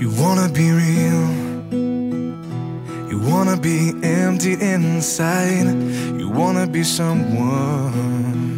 [0.00, 1.28] You wanna be real.
[3.10, 5.66] You wanna be empty inside.
[6.18, 8.56] You wanna be someone.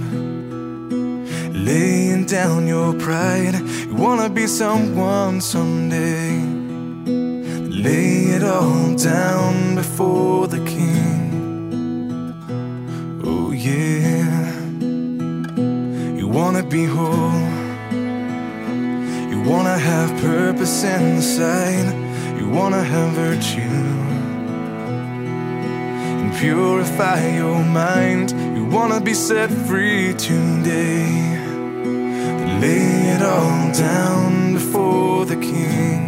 [1.53, 3.57] Laying down your pride.
[3.89, 6.31] You wanna be someone someday.
[7.87, 12.39] Lay it all down before the king.
[13.25, 14.53] Oh, yeah.
[16.17, 17.62] You wanna be whole.
[19.43, 22.39] You wanna have purpose inside.
[22.39, 23.61] You wanna have virtue.
[26.21, 28.31] And purify your mind.
[28.57, 31.41] You wanna be set free today.
[32.61, 36.01] Lay it all down before the king.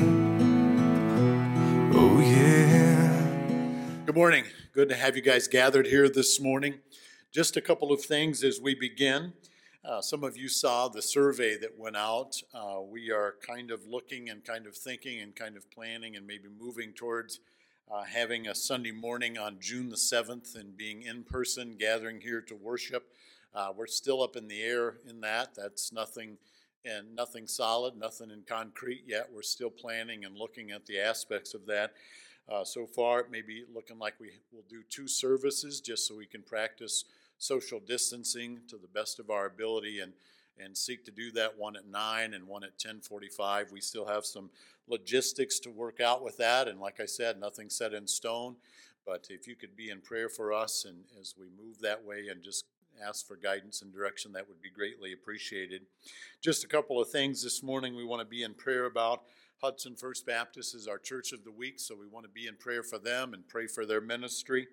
[1.93, 4.07] Oh, yeah.
[4.07, 4.45] Good morning.
[4.73, 6.75] Good to have you guys gathered here this morning.
[7.33, 9.33] Just a couple of things as we begin.
[9.85, 12.41] Uh, some of you saw the survey that went out.
[12.55, 16.27] Uh, we are kind of looking and kind of thinking and kind of planning and
[16.27, 17.41] maybe moving towards
[17.93, 22.41] uh, having a Sunday morning on June the 7th and being in person, gathering here
[22.41, 23.13] to worship.
[23.55, 25.55] Uh, we're still up in the air in that.
[25.55, 26.39] That's nothing
[26.87, 29.29] and nothing solid, nothing in concrete yet.
[29.31, 31.93] We're still planning and looking at the aspects of that.
[32.51, 36.17] Uh, so far, it may be looking like we will do two services just so
[36.17, 37.05] we can practice
[37.39, 40.13] social distancing to the best of our ability and
[40.57, 44.25] and seek to do that one at 9 and one at 10:45 we still have
[44.25, 44.51] some
[44.87, 48.57] logistics to work out with that and like I said nothing set in stone.
[49.07, 52.29] But if you could be in prayer for us and as we move that way
[52.29, 52.65] and just
[53.03, 55.83] ask for guidance and direction that would be greatly appreciated.
[56.41, 59.25] Just a couple of things this morning we want to be in prayer about
[59.65, 62.55] Hudson First Baptist is our church of the week so we want to be in
[62.55, 64.69] prayer for them and pray for their ministry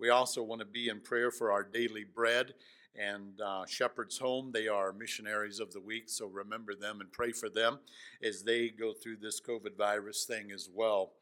[0.00, 2.54] we also want to be in prayer for our daily bread
[2.96, 4.50] and uh, Shepherd's Home.
[4.52, 7.78] They are missionaries of the week, so remember them and pray for them
[8.24, 11.12] as they go through this COVID virus thing as well.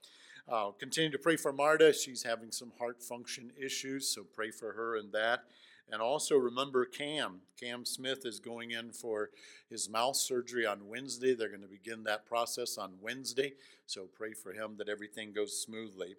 [0.49, 1.93] Uh, continue to pray for Marta.
[1.93, 5.45] She's having some heart function issues, so pray for her and that.
[5.91, 7.41] And also remember Cam.
[7.61, 9.31] Cam Smith is going in for
[9.69, 11.35] his mouth surgery on Wednesday.
[11.35, 13.55] They're going to begin that process on Wednesday.
[13.87, 16.15] So pray for him that everything goes smoothly.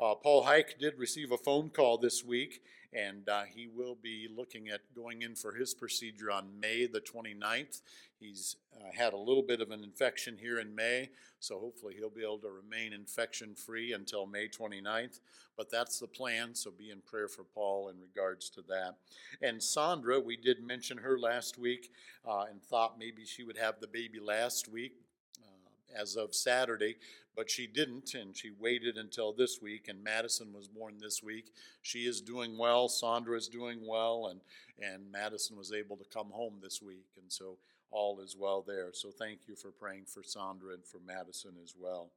[0.00, 4.28] Uh, Paul Hike did receive a phone call this week, and uh, he will be
[4.34, 7.80] looking at going in for his procedure on May the 29th.
[8.18, 12.08] He's uh, had a little bit of an infection here in May, so hopefully he'll
[12.08, 15.20] be able to remain infection free until May 29th.
[15.56, 18.96] But that's the plan, so be in prayer for Paul in regards to that.
[19.42, 21.90] And Sandra, we did mention her last week
[22.26, 24.94] uh, and thought maybe she would have the baby last week
[25.42, 26.96] uh, as of Saturday,
[27.34, 29.88] but she didn't, and she waited until this week.
[29.88, 31.52] And Madison was born this week.
[31.82, 32.88] She is doing well.
[32.88, 34.40] Sandra is doing well, and
[34.78, 37.56] and Madison was able to come home this week, and so
[37.90, 38.90] all is well there.
[38.92, 42.10] So thank you for praying for Sandra and for Madison as well.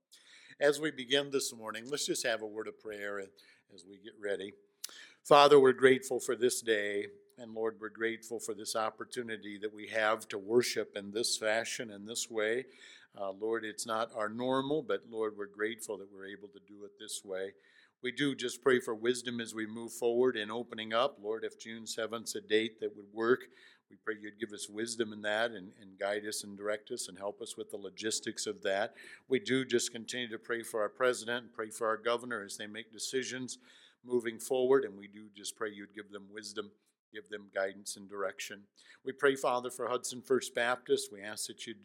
[0.60, 3.20] As we begin this morning, let's just have a word of prayer
[3.74, 4.54] as we get ready.
[5.24, 7.08] Father, we're grateful for this day.
[7.38, 11.90] And Lord, we're grateful for this opportunity that we have to worship in this fashion,
[11.90, 12.66] in this way.
[13.18, 16.84] Uh, Lord, it's not our normal, but Lord, we're grateful that we're able to do
[16.84, 17.54] it this way.
[18.02, 21.18] We do just pray for wisdom as we move forward in opening up.
[21.22, 23.42] Lord, if June 7th's a date that would work,
[23.90, 27.08] we pray you'd give us wisdom in that and, and guide us and direct us
[27.08, 28.94] and help us with the logistics of that.
[29.28, 32.58] We do just continue to pray for our president and pray for our governor as
[32.58, 33.58] they make decisions
[34.06, 36.72] moving forward, and we do just pray you'd give them wisdom
[37.14, 38.62] give them guidance and direction.
[39.04, 41.12] We pray, Father, for Hudson First Baptist.
[41.12, 41.78] We ask that you'd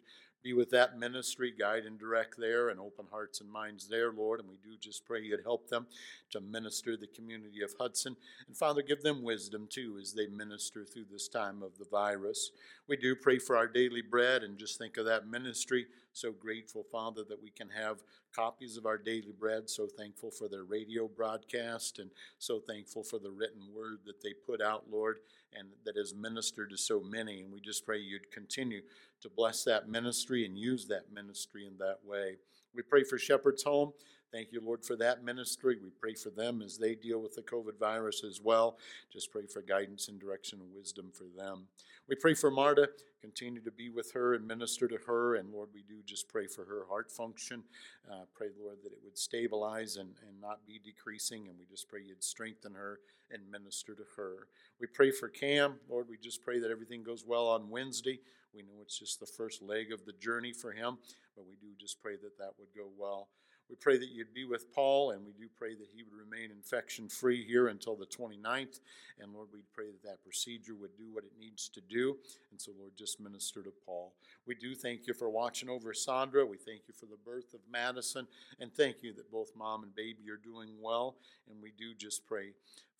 [0.44, 4.40] be with that ministry, guide and direct there, and open hearts and minds there, Lord.
[4.40, 5.86] And we do just pray you'd help them
[6.30, 8.14] to minister the community of Hudson.
[8.46, 12.50] And Father, give them wisdom too as they minister through this time of the virus.
[12.86, 15.86] We do pray for our daily bread and just think of that ministry.
[16.14, 17.98] So grateful, Father, that we can have
[18.34, 19.68] copies of our daily bread.
[19.68, 22.08] So thankful for their radio broadcast and
[22.38, 25.18] so thankful for the written word that they put out, Lord,
[25.52, 27.40] and that has ministered to so many.
[27.40, 28.82] And we just pray you'd continue
[29.22, 32.36] to bless that ministry and use that ministry in that way.
[32.72, 33.92] We pray for Shepherd's Home.
[34.32, 35.78] Thank you, Lord, for that ministry.
[35.82, 38.78] We pray for them as they deal with the COVID virus as well.
[39.12, 41.68] Just pray for guidance and direction and wisdom for them.
[42.06, 42.90] We pray for Marta.
[43.22, 45.36] Continue to be with her and minister to her.
[45.36, 47.62] And Lord, we do just pray for her heart function.
[48.10, 51.48] Uh, pray, Lord, that it would stabilize and, and not be decreasing.
[51.48, 54.48] And we just pray you'd strengthen her and minister to her.
[54.78, 55.76] We pray for Cam.
[55.88, 58.20] Lord, we just pray that everything goes well on Wednesday.
[58.54, 60.98] We know it's just the first leg of the journey for him,
[61.34, 63.28] but we do just pray that that would go well.
[63.70, 66.50] We pray that you'd be with Paul, and we do pray that he would remain
[66.50, 68.80] infection free here until the 29th.
[69.18, 72.18] And Lord, we pray that that procedure would do what it needs to do.
[72.50, 74.12] And so, Lord, just minister to Paul.
[74.46, 76.44] We do thank you for watching over Sandra.
[76.44, 78.26] We thank you for the birth of Madison.
[78.60, 81.16] And thank you that both mom and baby are doing well.
[81.50, 82.50] And we do just pray,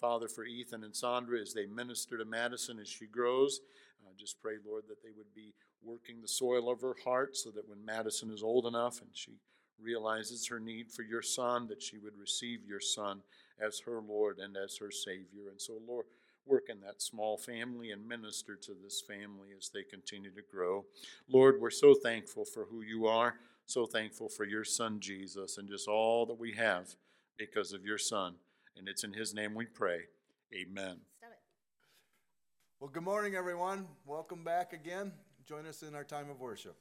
[0.00, 3.60] Father, for Ethan and Sandra as they minister to Madison as she grows.
[4.02, 5.52] Uh, just pray, Lord, that they would be
[5.82, 9.32] working the soil of her heart so that when Madison is old enough and she
[9.84, 13.20] realizes her need for your son, that she would receive your son
[13.60, 15.50] as her Lord and as her Savior.
[15.50, 16.06] And so, Lord,
[16.46, 20.84] work in that small family and minister to this family as they continue to grow.
[21.28, 23.34] Lord, we're so thankful for who you are,
[23.66, 26.94] so thankful for your son Jesus, and just all that we have
[27.38, 28.34] because of your son.
[28.76, 30.00] And it's in his name we pray.
[30.54, 30.96] Amen.
[32.80, 33.86] Well, good morning, everyone.
[34.04, 35.12] Welcome back again.
[35.46, 36.76] Join us in our time of worship.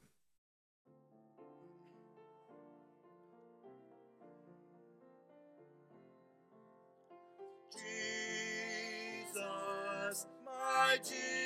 [10.94, 11.43] My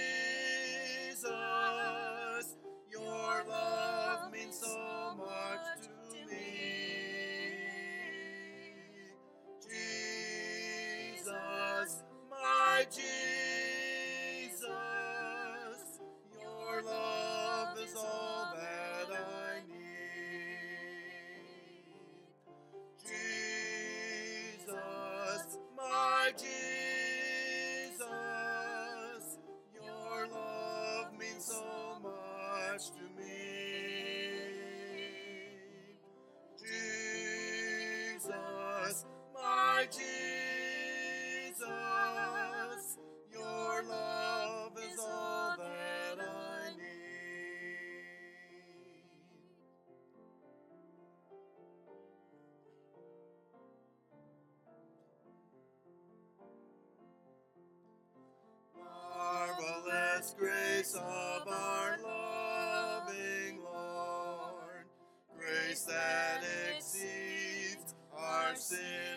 [65.79, 66.43] grace that
[66.77, 69.08] exceeds our sin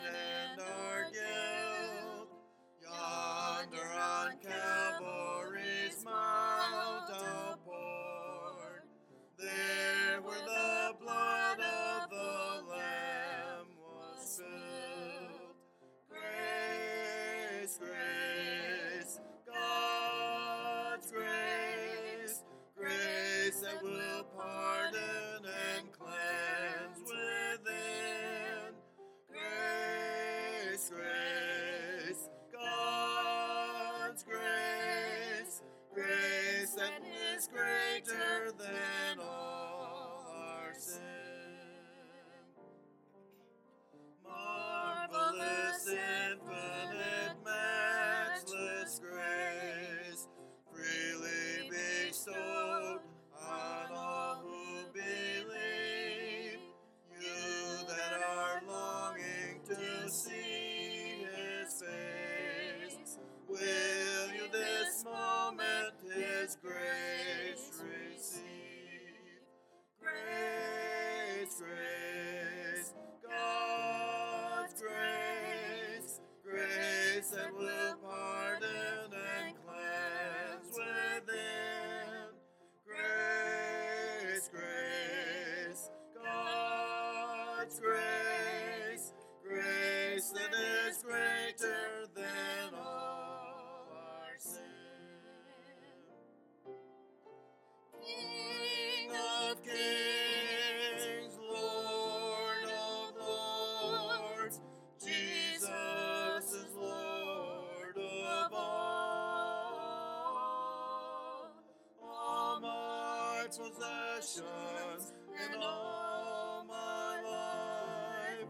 [113.73, 115.13] possessions
[115.43, 118.47] and all my life,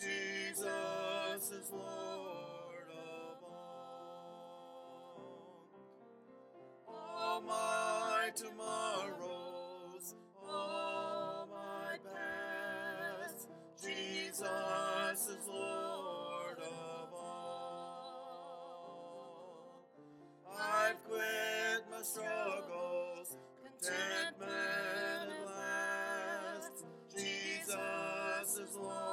[0.00, 2.09] Jesus is Lord
[28.76, 29.09] Lord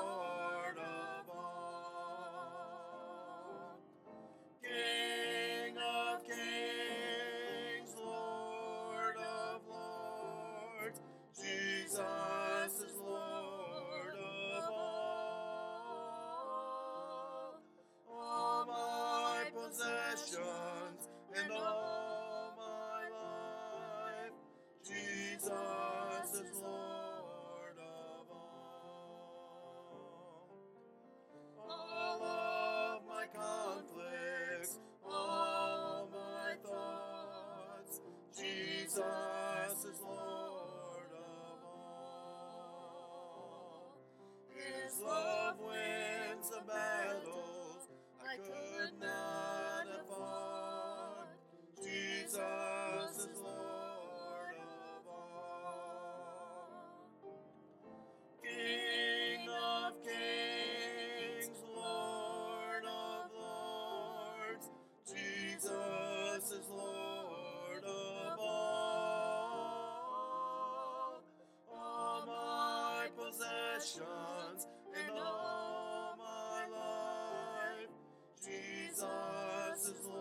[79.87, 80.16] is Lord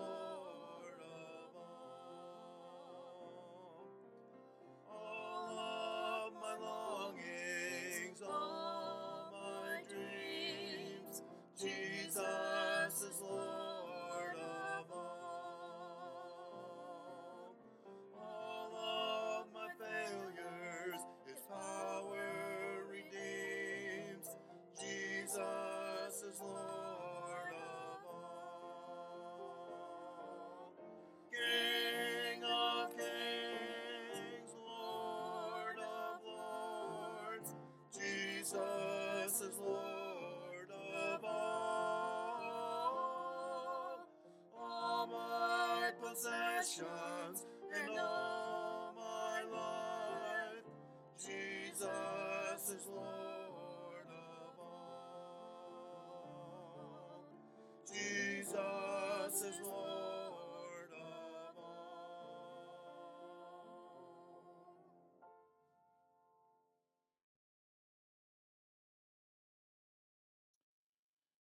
[39.47, 39.96] is Lord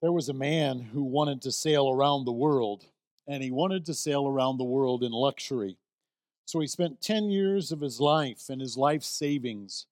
[0.08, 2.86] There was a man who wanted to sail around the world,
[3.26, 5.76] and he wanted to sail around the world in luxury.
[6.46, 9.84] So he spent 10 years of his life and his life savings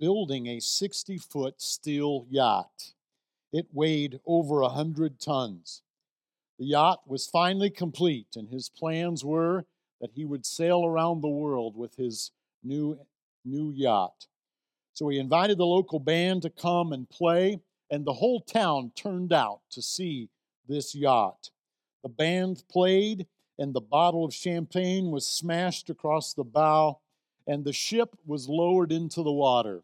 [0.00, 2.94] building a 60 foot steel yacht.
[3.52, 5.82] It weighed over a 100 tons.
[6.58, 9.64] The yacht was finally complete, and his plans were
[10.00, 12.32] that he would sail around the world with his
[12.64, 12.98] new,
[13.44, 14.26] new yacht.
[14.94, 17.60] So he invited the local band to come and play,
[17.92, 20.30] and the whole town turned out to see
[20.66, 21.50] this yacht.
[22.02, 23.26] The band played,
[23.58, 27.00] and the bottle of champagne was smashed across the bow,
[27.46, 29.82] and the ship was lowered into the water.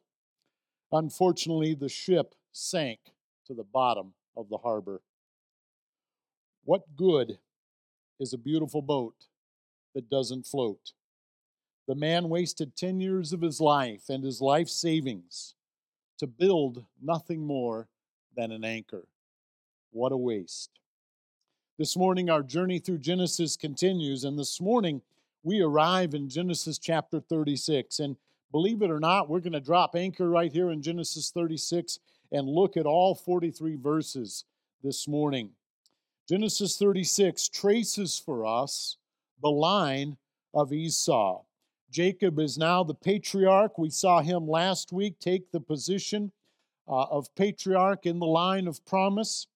[0.90, 2.98] Unfortunately, the ship sank
[3.46, 5.02] to the bottom of the harbor.
[6.64, 7.38] What good
[8.18, 9.26] is a beautiful boat
[9.94, 10.92] that doesn't float?
[11.86, 15.54] The man wasted 10 years of his life and his life savings
[16.18, 17.86] to build nothing more
[18.38, 19.04] than an anchor.
[19.90, 20.70] What a waste.
[21.76, 25.02] This morning, our journey through Genesis continues, and this morning
[25.42, 27.98] we arrive in Genesis chapter 36.
[27.98, 28.16] And
[28.52, 31.98] believe it or not, we're going to drop anchor right here in Genesis 36
[32.30, 34.44] and look at all 43 verses
[34.84, 35.50] this morning.
[36.28, 38.98] Genesis 36 traces for us
[39.42, 40.16] the line
[40.54, 41.42] of Esau.
[41.90, 43.78] Jacob is now the patriarch.
[43.78, 46.30] We saw him last week take the position
[46.88, 49.46] uh, of patriarch in the line of promise.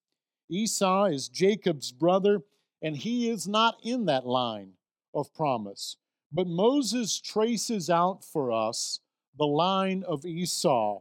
[0.50, 2.40] Esau is Jacob's brother,
[2.82, 4.72] and he is not in that line
[5.14, 5.96] of promise.
[6.30, 9.00] But Moses traces out for us
[9.38, 11.00] the line of Esau.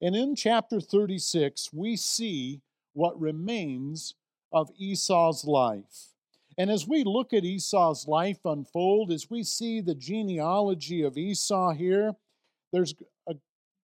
[0.00, 2.60] And in chapter 36, we see
[2.92, 4.14] what remains
[4.52, 6.14] of Esau's life.
[6.58, 11.72] And as we look at Esau's life unfold, as we see the genealogy of Esau
[11.72, 12.14] here,
[12.72, 12.94] there's
[13.28, 13.34] a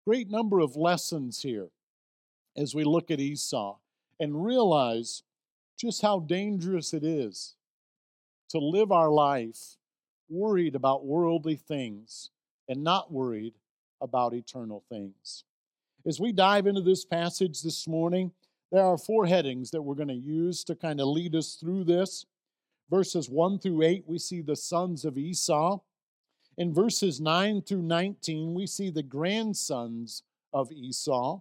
[0.06, 1.68] great number of lessons here
[2.56, 3.76] as we look at Esau
[4.21, 5.23] and realize
[5.78, 7.54] just how dangerous it is
[8.49, 9.76] to live our life
[10.28, 12.30] worried about worldly things
[12.68, 13.54] and not worried
[14.00, 15.44] about eternal things.
[16.06, 18.32] As we dive into this passage this morning,
[18.71, 21.85] there are four headings that we're going to use to kind of lead us through
[21.85, 22.26] this.
[22.90, 25.78] Verses 1 through 8, we see the sons of Esau.
[26.59, 31.40] In verses 9 through 19, we see the grandsons of Esau.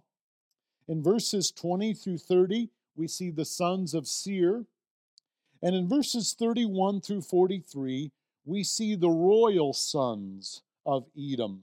[0.92, 4.66] In verses 20 through 30, we see the sons of Seir.
[5.62, 8.12] And in verses 31 through 43,
[8.44, 11.62] we see the royal sons of Edom.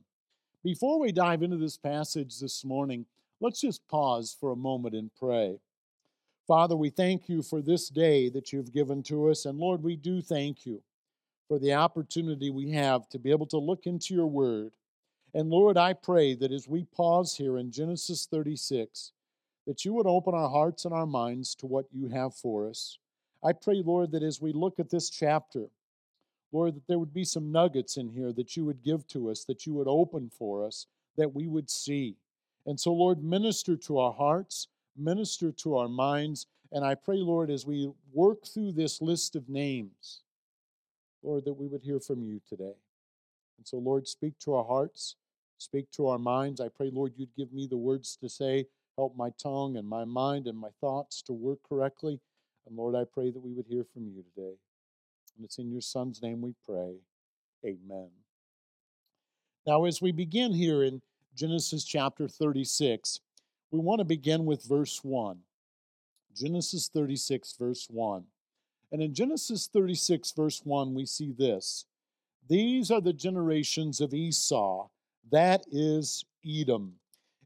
[0.63, 3.05] Before we dive into this passage this morning,
[3.39, 5.59] let's just pause for a moment and pray.
[6.47, 9.45] Father, we thank you for this day that you've given to us.
[9.45, 10.81] And Lord, we do thank you
[11.47, 14.71] for the opportunity we have to be able to look into your word.
[15.35, 19.11] And Lord, I pray that as we pause here in Genesis 36,
[19.69, 22.97] that you would open our hearts and our minds to what you have for us.
[23.43, 25.67] I pray, Lord, that as we look at this chapter,
[26.51, 29.43] Lord, that there would be some nuggets in here that you would give to us,
[29.43, 32.15] that you would open for us, that we would see.
[32.65, 36.47] And so, Lord, minister to our hearts, minister to our minds.
[36.71, 40.21] And I pray, Lord, as we work through this list of names,
[41.21, 42.73] Lord, that we would hear from you today.
[43.59, 45.15] And so, Lord, speak to our hearts,
[45.59, 46.59] speak to our minds.
[46.59, 48.65] I pray, Lord, you'd give me the words to say,
[48.99, 52.19] help my tongue and my mind and my thoughts to work correctly.
[52.67, 54.57] And Lord, I pray that we would hear from you today.
[55.37, 56.95] And it's in your Son's name we pray.
[57.65, 58.09] Amen.
[59.65, 61.01] Now, as we begin here in
[61.33, 63.21] Genesis chapter 36,
[63.71, 65.37] we want to begin with verse 1.
[66.35, 68.25] Genesis 36, verse 1.
[68.91, 71.85] And in Genesis 36, verse 1, we see this
[72.49, 74.89] These are the generations of Esau,
[75.31, 76.95] that is Edom.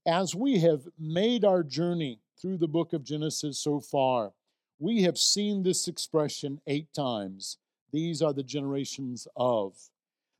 [0.05, 4.33] As we have made our journey through the book of Genesis so far,
[4.77, 7.57] we have seen this expression eight times.
[7.93, 9.77] These are the generations of.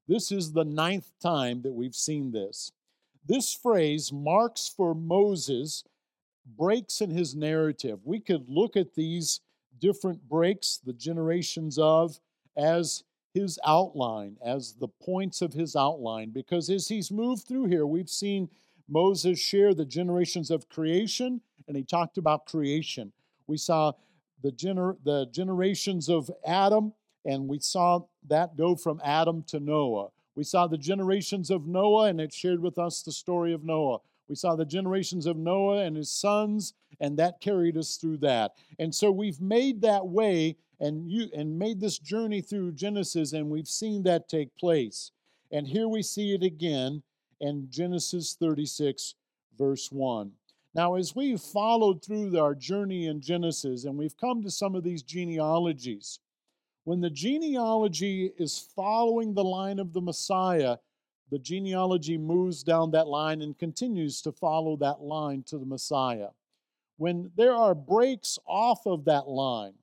[0.06, 2.74] This is the ninth time that we've seen this.
[3.26, 5.86] This phrase marks for Moses
[6.58, 8.00] breaks in his narrative.
[8.04, 9.40] We could look at these
[9.80, 12.20] different breaks, the generations of,
[12.58, 17.88] as his outline, as the points of his outline, because as he's moved through here,
[17.88, 18.50] we've seen
[18.90, 23.12] Moses shared the generations of creation, and he talked about creation.
[23.48, 23.94] We saw
[24.42, 26.94] the, gener- the generations of Adam,
[27.26, 30.10] and we saw that go from Adam to Noah.
[30.36, 34.00] We saw the generations of Noah, and it shared with us the story of Noah.
[34.28, 38.54] We saw the generations of Noah and his sons, and that carried us through that.
[38.80, 43.50] And so we've made that way and you and made this journey through Genesis, and
[43.50, 45.12] we've seen that take place.
[45.52, 47.04] And here we see it again
[47.44, 49.16] in Genesis 36,
[49.58, 50.32] verse 1.
[50.74, 54.84] Now, as we've followed through our journey in Genesis, and we've come to some of
[54.84, 56.20] these genealogies,
[56.86, 60.78] when the genealogy is following the line of the Messiah,
[61.32, 66.30] the genealogy moves down that line and continues to follow that line to the Messiah.
[66.96, 69.74] When there are breaks off of that line,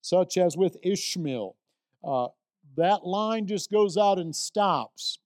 [0.00, 1.54] such as with Ishmael,
[2.02, 2.28] uh,
[2.76, 5.20] that line just goes out and stops.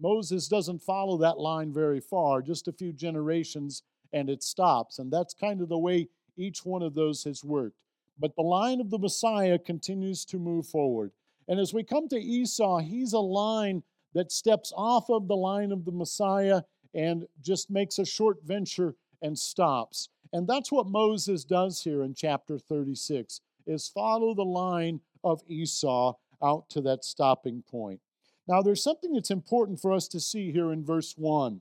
[0.00, 3.82] Moses doesn't follow that line very far, just a few generations,
[4.12, 4.98] and it stops.
[4.98, 7.78] And that's kind of the way each one of those has worked.
[8.18, 11.12] But the line of the Messiah continues to move forward.
[11.48, 13.82] And as we come to Esau, he's a line
[14.14, 16.62] that steps off of the line of the Messiah
[16.94, 20.08] and just makes a short venture and stops.
[20.32, 26.14] And that's what Moses does here in chapter 36 is follow the line of Esau
[26.42, 28.00] out to that stopping point.
[28.48, 31.60] Now there's something that's important for us to see here in verse 1.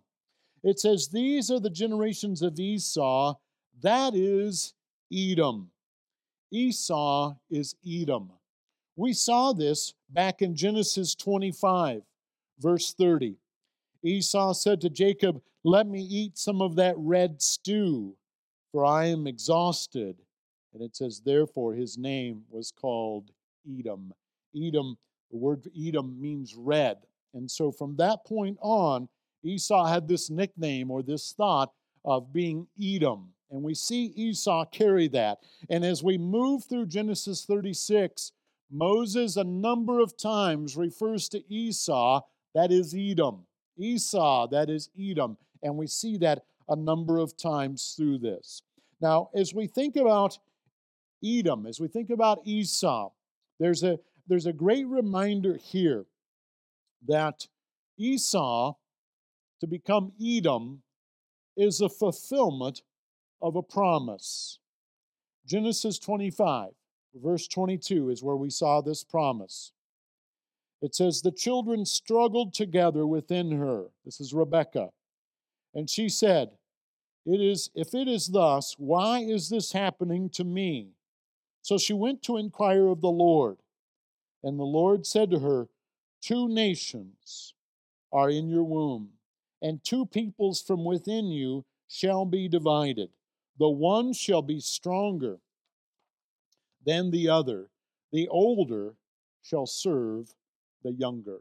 [0.64, 3.36] It says these are the generations of Esau,
[3.82, 4.74] that is
[5.14, 5.72] Edom.
[6.52, 8.32] Esau is Edom.
[8.96, 12.04] We saw this back in Genesis 25
[12.60, 13.36] Verse 30
[14.04, 18.16] Esau said to Jacob, Let me eat some of that red stew,
[18.72, 20.22] for I am exhausted.
[20.74, 23.32] And it says, Therefore his name was called
[23.68, 24.14] Edom.
[24.56, 24.98] Edom,
[25.32, 26.98] the word Edom means red.
[27.34, 29.10] And so from that point on,
[29.44, 31.72] Esau had this nickname or this thought
[32.04, 33.30] of being Edom.
[33.52, 35.40] And we see Esau carry that.
[35.70, 38.32] And as we move through Genesis 36,
[38.72, 42.22] Moses a number of times refers to Esau
[42.56, 43.46] that is Edom.
[43.78, 45.38] Esau, that is Edom.
[45.62, 48.62] And we see that a number of times through this.
[49.02, 50.40] Now, as we think about
[51.24, 53.12] Edom, as we think about Esau,
[53.60, 56.06] there's a, there's a great reminder here
[57.08, 57.48] that
[57.98, 58.74] Esau,
[59.60, 60.82] to become Edom,
[61.56, 62.82] is a fulfillment
[63.42, 64.60] of a promise.
[65.46, 66.72] Genesis 25,
[67.16, 69.72] verse 22 is where we saw this promise.
[70.82, 73.86] It says, The children struggled together within her.
[74.04, 74.90] This is Rebekah.
[75.74, 76.50] And she said,
[77.26, 80.90] it is, If it is thus, why is this happening to me?
[81.62, 83.58] So she went to inquire of the Lord.
[84.46, 85.68] And the Lord said to her,
[86.22, 87.56] Two nations
[88.14, 89.10] are in your womb,
[89.60, 93.10] and two peoples from within you shall be divided.
[93.58, 95.40] The one shall be stronger
[96.86, 97.70] than the other,
[98.12, 98.94] the older
[99.42, 100.36] shall serve
[100.84, 101.40] the younger.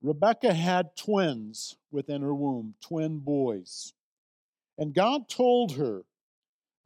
[0.00, 3.92] Rebekah had twins within her womb, twin boys.
[4.78, 6.04] And God told her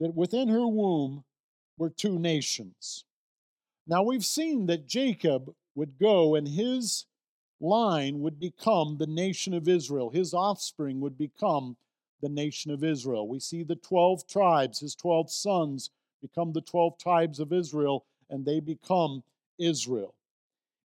[0.00, 1.22] that within her womb
[1.78, 3.04] were two nations.
[3.90, 7.06] Now we've seen that Jacob would go and his
[7.60, 10.10] line would become the nation of Israel.
[10.10, 11.76] His offspring would become
[12.22, 13.26] the nation of Israel.
[13.26, 15.90] We see the 12 tribes, his 12 sons
[16.22, 19.24] become the 12 tribes of Israel, and they become
[19.58, 20.14] Israel.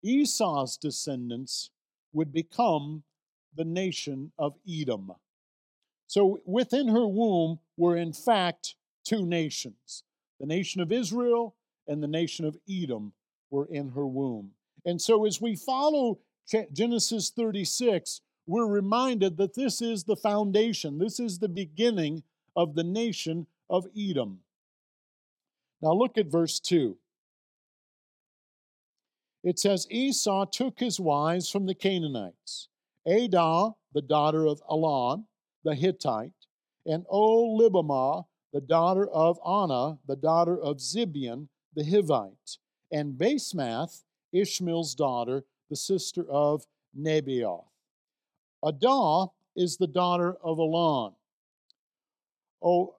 [0.04, 1.70] Esau's descendants
[2.12, 3.02] would become
[3.56, 5.12] the nation of Edom.
[6.06, 10.04] So within her womb were, in fact, two nations
[10.38, 11.54] the nation of Israel
[11.90, 13.12] and the nation of Edom
[13.50, 14.52] were in her womb.
[14.86, 16.20] And so as we follow
[16.72, 22.22] Genesis 36, we're reminded that this is the foundation, this is the beginning
[22.56, 24.40] of the nation of Edom.
[25.82, 26.96] Now look at verse 2
[29.42, 32.68] it says Esau took his wives from the Canaanites
[33.06, 35.24] Adah, the daughter of Elon,
[35.64, 36.46] the Hittite,
[36.84, 42.58] and Oholibamah, the daughter of Anah, the daughter of Zibeon, the Hivite,
[42.92, 44.02] and Basemath,
[44.32, 46.66] Ishmael's daughter, the sister of
[46.98, 47.64] Nebaioth.
[48.62, 51.12] Adah is the daughter of Elon.
[52.62, 52.94] Oh,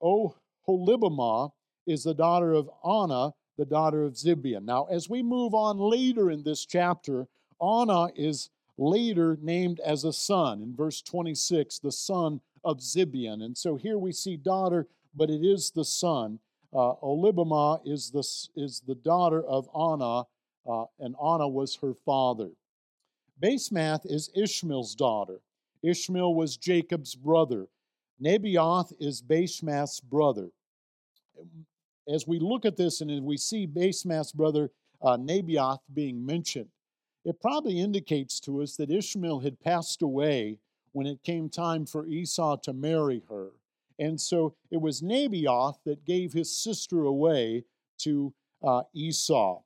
[0.00, 0.34] oh,
[0.68, 1.50] Holibamah
[1.86, 4.64] is the daughter of Anah, the daughter of Zibeon.
[4.64, 7.26] Now, as we move on later in this chapter,
[7.60, 10.62] Anah is later named as a son.
[10.62, 13.42] In verse 26, the son of Zibeon.
[13.42, 16.38] And so here we see daughter, but it is the son.
[16.72, 18.26] Uh, Olibamah is the,
[18.60, 20.24] is the daughter of Anah,
[20.68, 22.50] uh, and Anah was her father.
[23.42, 25.40] Basemath is Ishmael's daughter.
[25.82, 27.68] Ishmael was Jacob's brother.
[28.22, 30.50] Nebaioth is Basemath's brother.
[32.12, 35.16] As we look at this and as we see Basemath's brother uh,
[35.94, 36.68] being mentioned,
[37.24, 40.58] it probably indicates to us that Ishmael had passed away
[40.92, 43.50] when it came time for Esau to marry her.
[43.98, 47.64] And so it was Nebaioth that gave his sister away
[47.98, 48.32] to
[48.62, 49.62] uh, Esau.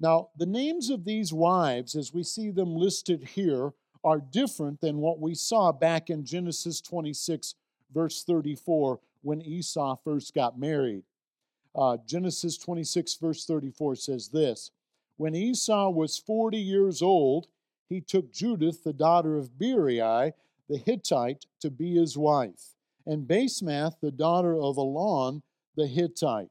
[0.00, 4.98] Now, the names of these wives, as we see them listed here, are different than
[4.98, 7.54] what we saw back in Genesis 26,
[7.92, 11.04] verse 34, when Esau first got married.
[11.74, 14.70] Uh, Genesis 26, verse 34 says this
[15.16, 17.48] When Esau was 40 years old,
[17.88, 20.32] he took Judith, the daughter of Beeri,
[20.68, 22.73] the Hittite, to be his wife,
[23.06, 25.42] and Basemath, the daughter of Elon,
[25.76, 26.48] the Hittite.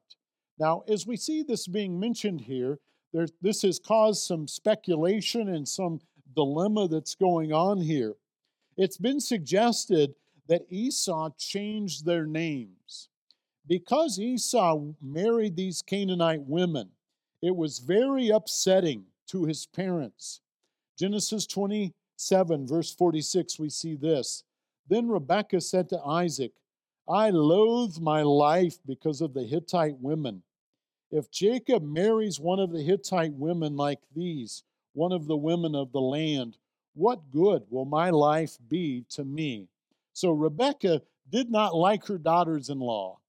[0.59, 2.79] Now, as we see this being mentioned here,
[3.11, 5.99] there, this has caused some speculation and some
[6.35, 8.13] dilemma that's going on here.
[8.77, 10.15] It's been suggested
[10.47, 13.09] that Esau changed their names.
[13.67, 16.89] Because Esau married these Canaanite women,
[17.41, 20.41] it was very upsetting to his parents.
[20.97, 24.43] Genesis 27, verse 46, we see this.
[24.87, 26.51] Then Rebekah said to Isaac,
[27.07, 30.43] I loathe my life because of the Hittite women.
[31.11, 35.91] If Jacob marries one of the Hittite women like these, one of the women of
[35.91, 36.57] the land,
[36.95, 39.67] what good will my life be to me?
[40.13, 43.19] So Rebekah did not like her daughters in law.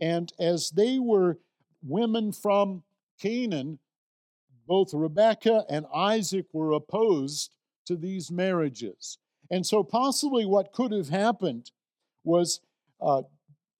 [0.00, 1.38] And as they were
[1.82, 2.82] women from
[3.20, 3.78] Canaan,
[4.66, 7.54] both Rebekah and Isaac were opposed
[7.86, 9.18] to these marriages.
[9.52, 11.70] And so, possibly, what could have happened
[12.24, 12.60] was
[13.02, 13.22] uh,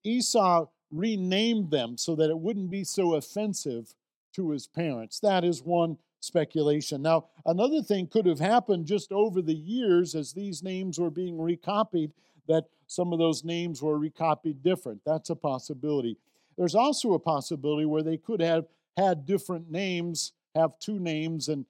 [0.04, 3.94] Esau renamed them so that it wouldn't be so offensive
[4.34, 5.18] to his parents.
[5.20, 7.00] That is one speculation.
[7.00, 11.38] Now, another thing could have happened just over the years as these names were being
[11.38, 12.12] recopied,
[12.48, 15.00] that some of those names were recopied different.
[15.06, 16.18] That's a possibility.
[16.58, 18.66] There's also a possibility where they could have
[18.98, 21.64] had different names, have two names, and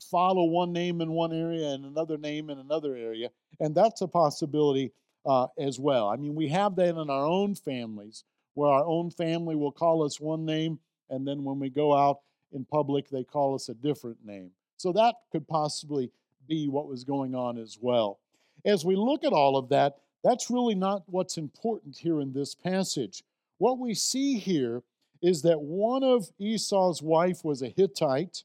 [0.00, 3.30] follow one name in one area and another name in another area.
[3.60, 4.92] And that's a possibility
[5.24, 6.08] uh, as well.
[6.08, 10.02] I mean, we have that in our own families where our own family will call
[10.02, 10.78] us one name,
[11.10, 12.20] and then when we go out
[12.52, 14.50] in public, they call us a different name.
[14.78, 16.10] So that could possibly
[16.48, 18.18] be what was going on as well.
[18.64, 22.54] As we look at all of that, that's really not what's important here in this
[22.54, 23.22] passage.
[23.58, 24.82] What we see here
[25.22, 28.42] is that one of Esau's wife was a Hittite.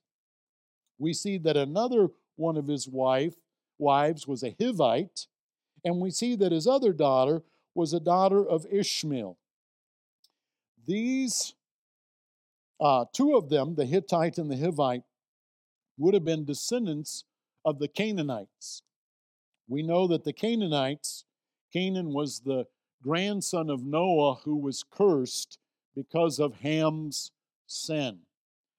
[1.01, 3.33] We see that another one of his wife
[3.79, 5.25] wives was a Hivite,
[5.83, 7.41] and we see that his other daughter
[7.73, 9.35] was a daughter of Ishmael.
[10.85, 11.55] These
[12.79, 15.01] uh, two of them, the Hittite and the Hivite,
[15.97, 17.23] would have been descendants
[17.65, 18.83] of the Canaanites.
[19.67, 21.25] We know that the Canaanites,
[21.73, 22.67] Canaan was the
[23.01, 25.57] grandson of Noah who was cursed
[25.95, 27.31] because of Ham's
[27.65, 28.19] sin.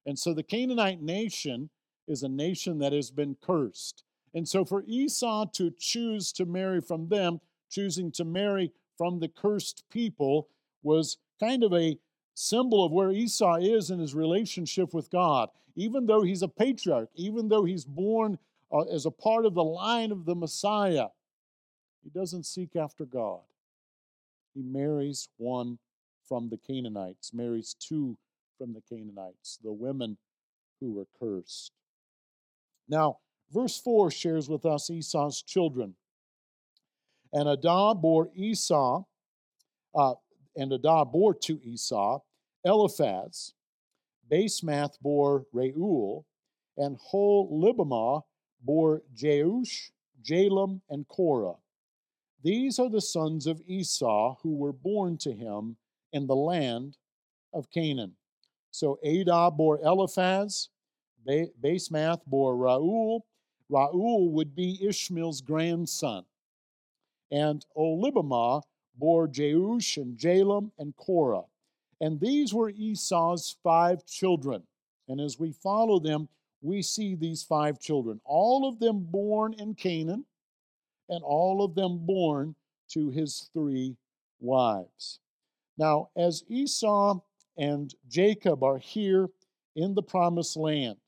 [0.06, 1.70] And so the Canaanite nation
[2.06, 4.04] is a nation that has been cursed.
[4.34, 9.28] And so for Esau to choose to marry from them, choosing to marry from the
[9.28, 10.48] cursed people,
[10.82, 11.98] was kind of a
[12.34, 15.48] symbol of where Esau is in his relationship with God.
[15.74, 18.38] Even though he's a patriarch, even though he's born
[18.72, 21.08] uh, as a part of the line of the Messiah,
[22.02, 23.40] he doesn't seek after God.
[24.54, 25.78] He marries one
[26.28, 28.16] from the Canaanites, marries two
[28.58, 30.16] from the Canaanites, the women
[30.80, 31.72] who were cursed.
[32.92, 35.94] Now, verse 4 shares with us Esau's children.
[37.32, 39.04] And Adah bore Esau,
[39.94, 40.14] uh,
[40.54, 42.20] and Adah bore to Esau
[42.66, 43.54] Eliphaz,
[44.30, 46.26] Basemath bore Reuel,
[46.76, 48.24] and Holibamah
[48.62, 49.90] bore Jeush,
[50.22, 51.56] Jalam, and Korah.
[52.44, 55.76] These are the sons of Esau who were born to him
[56.12, 56.98] in the land
[57.54, 58.12] of Canaan.
[58.70, 60.68] So Adah bore Eliphaz,
[61.26, 63.24] Basemath bore Reuel.
[63.68, 66.24] Reuel would be Ishmael's grandson.
[67.30, 68.62] And Olibamah
[68.96, 71.44] bore Jeush and Jalam and Korah.
[72.00, 74.62] And these were Esau's five children.
[75.08, 76.28] And as we follow them,
[76.60, 80.24] we see these five children, all of them born in Canaan,
[81.08, 82.54] and all of them born
[82.92, 83.96] to his three
[84.40, 85.18] wives.
[85.76, 87.20] Now, as Esau
[87.56, 89.28] and Jacob are here
[89.74, 90.98] in the promised land,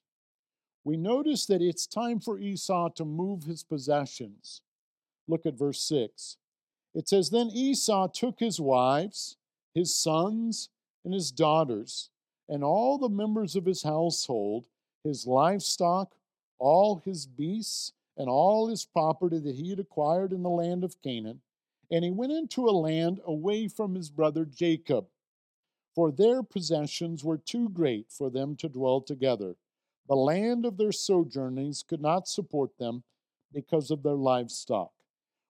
[0.84, 4.60] we notice that it's time for Esau to move his possessions.
[5.26, 6.36] Look at verse 6.
[6.94, 9.36] It says, Then Esau took his wives,
[9.74, 10.68] his sons,
[11.04, 12.10] and his daughters,
[12.48, 14.66] and all the members of his household,
[15.02, 16.14] his livestock,
[16.58, 21.00] all his beasts, and all his property that he had acquired in the land of
[21.02, 21.40] Canaan,
[21.90, 25.06] and he went into a land away from his brother Jacob,
[25.94, 29.56] for their possessions were too great for them to dwell together.
[30.08, 33.02] The land of their sojournings could not support them
[33.52, 34.92] because of their livestock.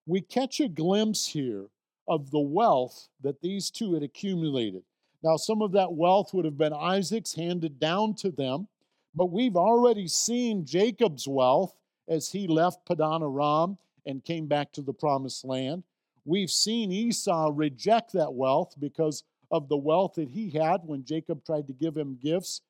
[0.06, 1.66] We catch a glimpse here
[2.06, 4.82] of the wealth that these two had accumulated.
[5.22, 8.68] Now, some of that wealth would have been Isaac's handed down to them,
[9.14, 11.74] but we've already seen Jacob's wealth
[12.06, 15.82] as he left Padan Aram and came back to the promised land.
[16.26, 21.44] We've seen Esau reject that wealth because of the wealth that he had when Jacob
[21.44, 22.60] tried to give him gifts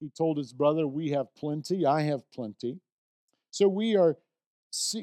[0.00, 2.80] he told his brother, We have plenty, I have plenty.
[3.50, 4.16] So we are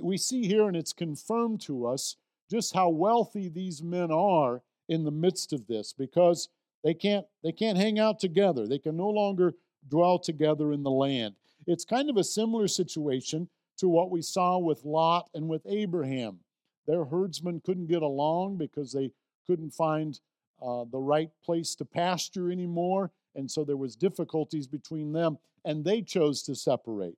[0.01, 2.17] we see here, and it's confirmed to us
[2.49, 6.49] just how wealthy these men are in the midst of this, because
[6.83, 8.67] they can't they can't hang out together.
[8.67, 9.53] They can no longer
[9.89, 11.35] dwell together in the land.
[11.65, 16.39] It's kind of a similar situation to what we saw with Lot and with Abraham.
[16.85, 19.11] Their herdsmen couldn't get along because they
[19.47, 20.19] couldn't find
[20.61, 25.83] uh, the right place to pasture anymore, and so there was difficulties between them and
[25.83, 27.17] they chose to separate.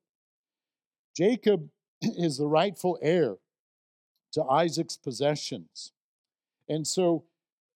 [1.15, 1.69] Jacob
[2.01, 3.36] is the rightful heir
[4.34, 5.91] to isaac's possessions.
[6.67, 7.25] And so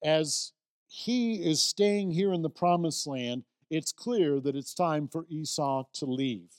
[0.04, 0.54] as
[0.88, 5.84] he is staying here in the promised land it's clear that it's time for esau
[5.94, 6.50] to leave.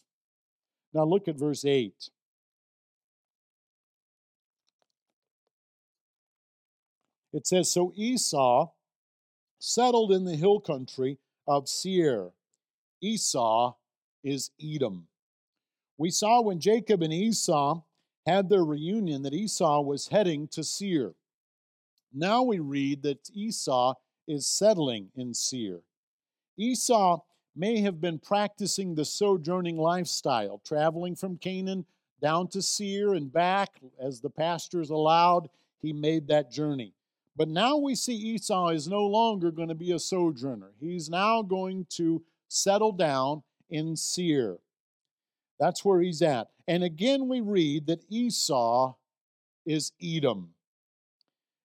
[0.94, 2.10] Now look at verse 8
[7.32, 8.70] it says so esau
[9.58, 11.18] settled in the hill country
[11.50, 12.30] of Seir.
[13.02, 13.74] Esau
[14.22, 15.08] is Edom.
[15.98, 17.82] We saw when Jacob and Esau
[18.24, 21.14] had their reunion that Esau was heading to Seir.
[22.14, 23.94] Now we read that Esau
[24.28, 25.80] is settling in Seir.
[26.56, 27.18] Esau
[27.56, 31.84] may have been practicing the sojourning lifestyle, traveling from Canaan
[32.22, 35.48] down to Seir and back as the pastures allowed.
[35.82, 36.94] He made that journey.
[37.40, 40.72] But now we see Esau is no longer going to be a sojourner.
[40.78, 44.58] He's now going to settle down in Seir.
[45.58, 46.48] That's where he's at.
[46.68, 48.92] And again, we read that Esau
[49.64, 50.50] is Edom.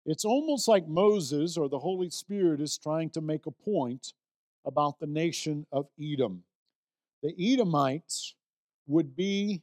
[0.06, 4.14] It's almost like Moses or the Holy Spirit is trying to make a point
[4.66, 6.44] about the nation of Edom.
[7.22, 8.34] The Edomites
[8.88, 9.62] would be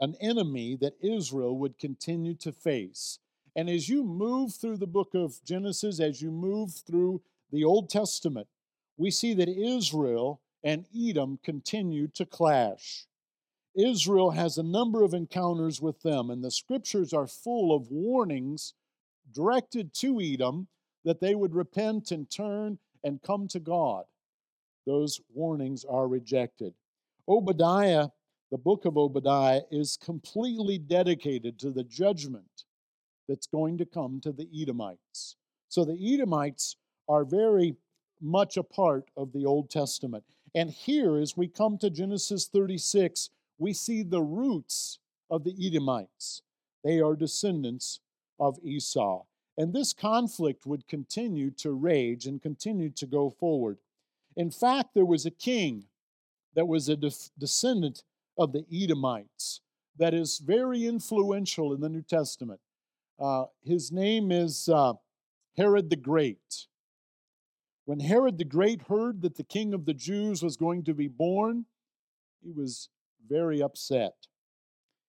[0.00, 3.20] an enemy that Israel would continue to face.
[3.58, 7.90] And as you move through the book of Genesis, as you move through the Old
[7.90, 8.46] Testament,
[8.96, 13.08] we see that Israel and Edom continue to clash.
[13.74, 18.74] Israel has a number of encounters with them, and the scriptures are full of warnings
[19.34, 20.68] directed to Edom
[21.04, 24.04] that they would repent and turn and come to God.
[24.86, 26.74] Those warnings are rejected.
[27.26, 28.10] Obadiah,
[28.52, 32.66] the book of Obadiah, is completely dedicated to the judgment
[33.28, 35.36] that's going to come to the Edomites.
[35.68, 36.76] So the Edomites
[37.08, 37.76] are very
[38.20, 40.24] much a part of the Old Testament.
[40.54, 44.98] And here, as we come to Genesis 36, we see the roots
[45.30, 46.42] of the Edomites.
[46.82, 48.00] They are descendants
[48.40, 49.24] of Esau.
[49.56, 53.78] And this conflict would continue to rage and continue to go forward.
[54.36, 55.84] In fact, there was a king
[56.54, 58.04] that was a descendant
[58.38, 59.60] of the Edomites
[59.98, 62.60] that is very influential in the New Testament.
[63.18, 64.92] Uh, his name is uh,
[65.56, 66.66] Herod the Great.
[67.84, 71.08] When Herod the Great heard that the king of the Jews was going to be
[71.08, 71.64] born,
[72.42, 72.88] he was
[73.28, 74.14] very upset.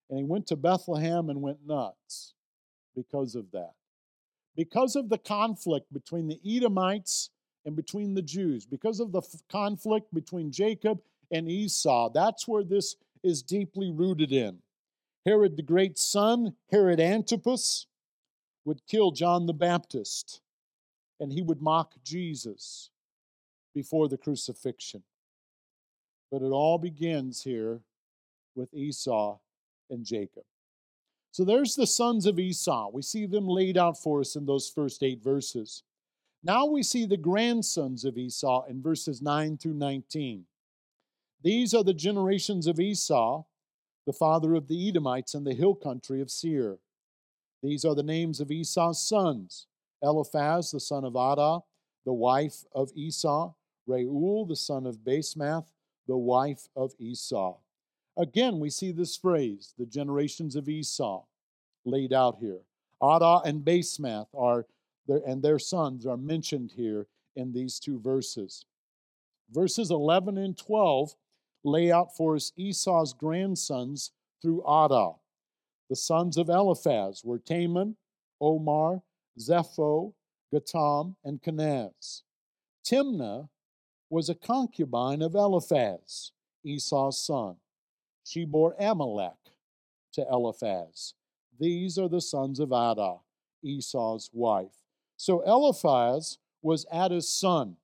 [0.09, 2.33] And he went to Bethlehem and went nuts
[2.95, 3.73] because of that.
[4.55, 7.29] Because of the conflict between the Edomites
[7.65, 10.99] and between the Jews, because of the f- conflict between Jacob
[11.31, 14.57] and Esau, that's where this is deeply rooted in.
[15.25, 17.85] Herod the Great's son, Herod Antipas,
[18.65, 20.41] would kill John the Baptist
[21.19, 22.89] and he would mock Jesus
[23.73, 25.03] before the crucifixion.
[26.31, 27.81] But it all begins here
[28.55, 29.37] with Esau
[29.89, 30.43] and Jacob.
[31.31, 32.89] So there's the sons of Esau.
[32.91, 35.83] We see them laid out for us in those first eight verses.
[36.43, 40.45] Now we see the grandsons of Esau in verses 9 through 19.
[41.41, 43.43] These are the generations of Esau,
[44.05, 46.79] the father of the Edomites in the hill country of Seir.
[47.61, 49.67] These are the names of Esau's sons
[50.01, 51.59] Eliphaz, the son of Adah,
[52.05, 53.53] the wife of Esau,
[53.85, 55.65] Reuel, the son of Basemath,
[56.07, 57.57] the wife of Esau.
[58.17, 61.23] Again, we see this phrase, the generations of Esau,
[61.85, 62.59] laid out here.
[63.01, 64.65] Adah and Basemath are
[65.25, 68.65] and their sons are mentioned here in these two verses.
[69.51, 71.15] Verses 11 and 12
[71.63, 75.13] lay out for us Esau's grandsons through Adah.
[75.89, 77.95] The sons of Eliphaz were Teman,
[78.39, 79.01] Omar,
[79.39, 80.13] Zepho,
[80.53, 82.21] Gatam, and Kenaz.
[82.85, 83.49] Timnah
[84.09, 86.31] was a concubine of Eliphaz,
[86.63, 87.55] Esau's son.
[88.23, 89.53] She bore Amalek
[90.13, 91.13] to Eliphaz.
[91.59, 93.17] These are the sons of Adah,
[93.63, 94.83] Esau's wife.
[95.17, 97.77] So Eliphaz was Adah's son.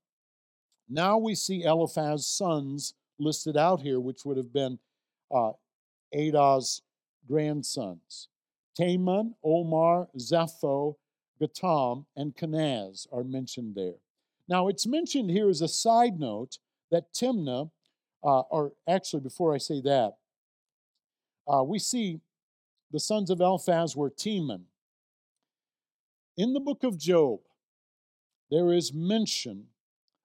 [0.87, 4.79] Now we see Eliphaz's sons listed out here, which would have been
[5.33, 5.51] uh,
[6.13, 6.81] Adah's
[7.27, 8.27] grandsons.
[8.79, 10.95] Teman, Omar, Zepho,
[11.41, 13.95] Gatam, and Kenaz are mentioned there.
[14.47, 16.59] Now, it's mentioned here as a side note
[16.91, 17.71] that Timnah,
[18.23, 20.13] uh, or actually, before I say that,
[21.47, 22.19] uh, we see
[22.91, 24.63] the sons of Eliphaz were Teman.
[26.37, 27.39] In the book of Job,
[28.51, 29.67] there is mention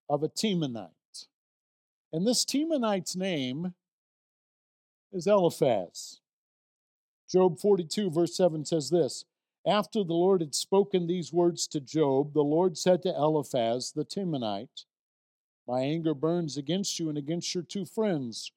[0.09, 1.27] of a Temanite.
[2.13, 3.75] And this Temanite's name
[5.13, 6.21] is Eliphaz.
[7.31, 9.25] Job 42, verse 7 says this
[9.67, 14.05] After the Lord had spoken these words to Job, the Lord said to Eliphaz the
[14.05, 14.85] Temanite,
[15.69, 18.51] My anger burns against you and against your two friends,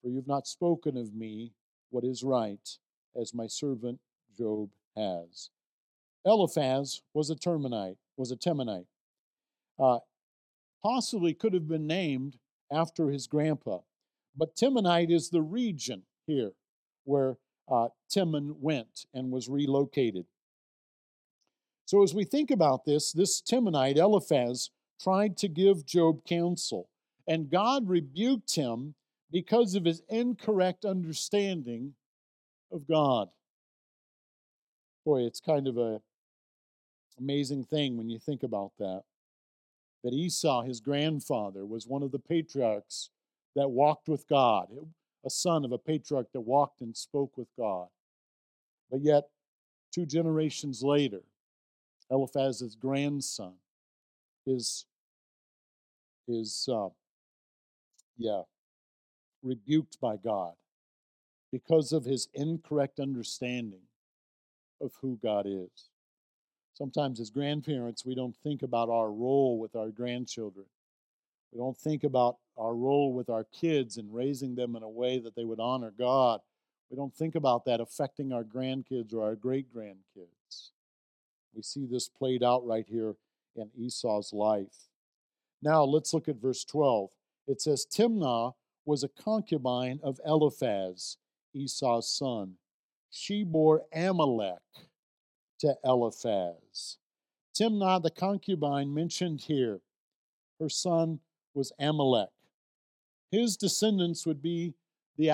[0.00, 1.52] for you have not spoken of me
[1.88, 2.78] what is right,
[3.18, 4.00] as my servant
[4.36, 5.48] Job has.
[6.24, 8.86] Eliphaz was a Temanite, was a Temanite.
[9.78, 10.00] Uh,
[10.82, 12.36] possibly could have been named
[12.70, 13.78] after his grandpa.
[14.36, 16.52] But Temanite is the region here
[17.04, 17.38] where
[17.70, 20.26] uh, Teman went and was relocated.
[21.86, 26.88] So, as we think about this, this Temanite, Eliphaz, tried to give Job counsel,
[27.26, 28.94] and God rebuked him
[29.30, 31.94] because of his incorrect understanding
[32.72, 33.28] of God.
[35.04, 36.00] Boy, it's kind of a
[37.18, 39.02] amazing thing when you think about that.
[40.02, 43.10] That Esau, his grandfather, was one of the patriarchs
[43.54, 44.68] that walked with God
[45.24, 47.88] a son of a patriarch that walked and spoke with God.
[48.90, 49.24] But yet,
[49.92, 51.20] two generations later,
[52.10, 53.54] Eliphaz's grandson
[54.46, 54.86] is,
[56.26, 56.88] is uh,
[58.16, 58.42] yeah,
[59.42, 60.54] rebuked by God
[61.52, 63.82] because of his incorrect understanding
[64.80, 65.90] of who God is.
[66.74, 70.66] Sometimes, as grandparents, we don't think about our role with our grandchildren.
[71.52, 75.18] We don't think about our role with our kids and raising them in a way
[75.18, 76.40] that they would honor God.
[76.90, 80.70] We don't think about that affecting our grandkids or our great grandkids.
[81.54, 83.14] We see this played out right here
[83.56, 84.88] in Esau's life.
[85.62, 87.10] Now let's look at verse 12.
[87.46, 91.16] It says, Timnah was a concubine of Eliphaz,
[91.54, 92.54] Esau's son.
[93.10, 94.58] She bore Amalek
[95.60, 96.98] to Eliphaz.
[97.54, 99.80] Timnah, the concubine mentioned here,
[100.60, 101.20] her son
[101.54, 102.30] was Amalek.
[103.30, 104.74] His descendants would be
[105.16, 105.28] the,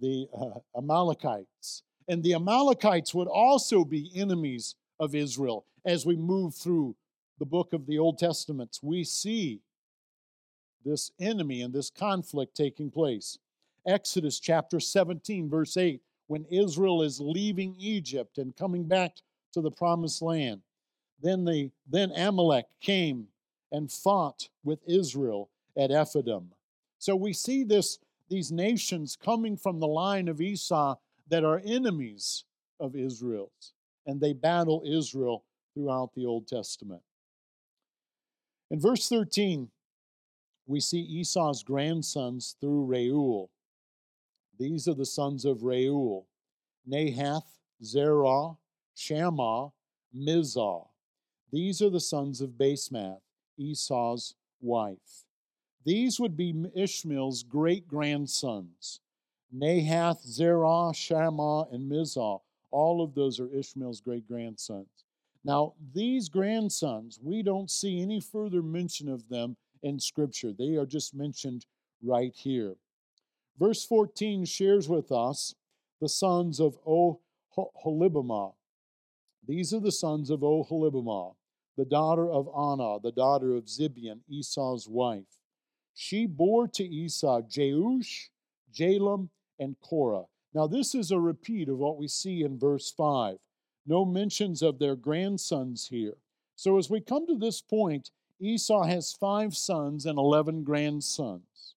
[0.00, 1.82] the uh, Amalekites.
[2.08, 5.66] And the Amalekites would also be enemies of Israel.
[5.84, 6.94] As we move through
[7.38, 9.60] the book of the Old Testament, we see
[10.84, 13.38] this enemy and this conflict taking place.
[13.86, 19.16] Exodus chapter 17, verse 8, when Israel is leaving Egypt and coming back
[19.52, 20.62] to the promised land.
[21.20, 23.28] Then, the, then Amalek came
[23.70, 26.50] and fought with Israel at Rephidim.
[27.02, 27.98] So we see this,
[28.28, 30.94] these nations coming from the line of Esau
[31.30, 32.44] that are enemies
[32.78, 33.72] of Israel's,
[34.06, 35.42] and they battle Israel
[35.74, 37.02] throughout the Old Testament.
[38.70, 39.68] In verse 13,
[40.68, 43.50] we see Esau's grandsons through Reuel.
[44.56, 46.28] These are the sons of Reuel
[46.88, 48.52] Nahath, Zerah,
[48.94, 49.72] Shammah,
[50.16, 50.86] Mizzah.
[51.50, 53.22] These are the sons of Basemath,
[53.58, 55.24] Esau's wife.
[55.84, 59.00] These would be Ishmael's great grandsons
[59.54, 62.40] Nahath, Zerah, Shammah, and Mizzah.
[62.70, 65.04] All of those are Ishmael's great grandsons.
[65.44, 70.52] Now, these grandsons, we don't see any further mention of them in Scripture.
[70.52, 71.66] They are just mentioned
[72.02, 72.76] right here.
[73.58, 75.54] Verse 14 shares with us
[76.00, 78.54] the sons of Oholibamah.
[79.46, 81.34] These are the sons of Oholibamah.
[81.76, 85.41] the daughter of Anah, the daughter of Zibeon, Esau's wife.
[85.94, 88.28] She bore to Esau Jeush,
[88.72, 89.28] Jalam,
[89.58, 90.24] and Korah.
[90.54, 93.38] Now, this is a repeat of what we see in verse 5.
[93.86, 96.16] No mentions of their grandsons here.
[96.56, 101.74] So, as we come to this point, Esau has five sons and 11 grandsons.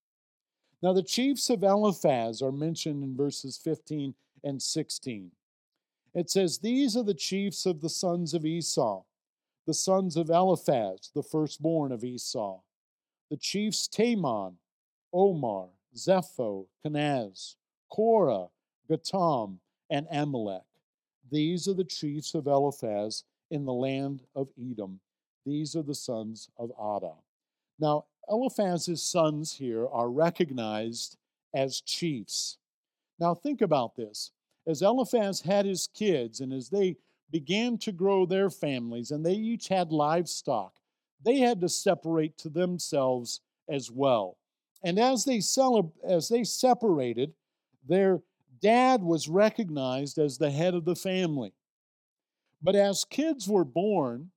[0.81, 4.13] Now, the chiefs of Eliphaz are mentioned in verses 15
[4.43, 5.31] and 16.
[6.13, 9.03] It says, These are the chiefs of the sons of Esau,
[9.65, 12.59] the sons of Eliphaz, the firstborn of Esau.
[13.29, 14.55] The chiefs Teman,
[15.11, 17.55] Omar, Zepho, Kenaz,
[17.89, 18.49] Korah,
[18.89, 19.57] Gatam,
[19.89, 20.63] and Amalek.
[21.31, 24.99] These are the chiefs of Eliphaz in the land of Edom.
[25.45, 27.17] These are the sons of Adah.
[27.79, 31.17] Now, Eliphaz's sons here are recognized
[31.53, 32.57] as chiefs.
[33.19, 34.31] Now, think about this.
[34.67, 36.97] As Eliphaz had his kids and as they
[37.31, 40.73] began to grow their families and they each had livestock,
[41.25, 44.37] they had to separate to themselves as well.
[44.83, 45.41] And as they,
[46.07, 47.33] as they separated,
[47.87, 48.21] their
[48.61, 51.53] dad was recognized as the head of the family.
[52.61, 54.31] But as kids were born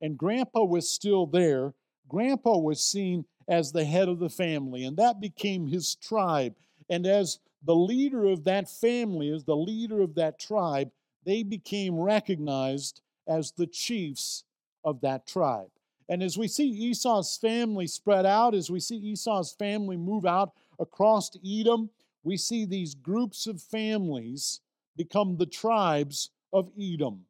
[0.00, 1.74] and grandpa was still there,
[2.08, 6.54] grandpa was seen as the head of the family, and that became his tribe.
[6.88, 10.90] And as the leader of that family, as the leader of that tribe,
[11.24, 14.44] they became recognized as the chiefs
[14.84, 15.70] of that tribe.
[16.12, 20.52] And as we see Esau's family spread out, as we see Esau's family move out
[20.78, 21.88] across Edom,
[22.22, 24.60] we see these groups of families
[24.94, 27.24] become the tribes of Edom.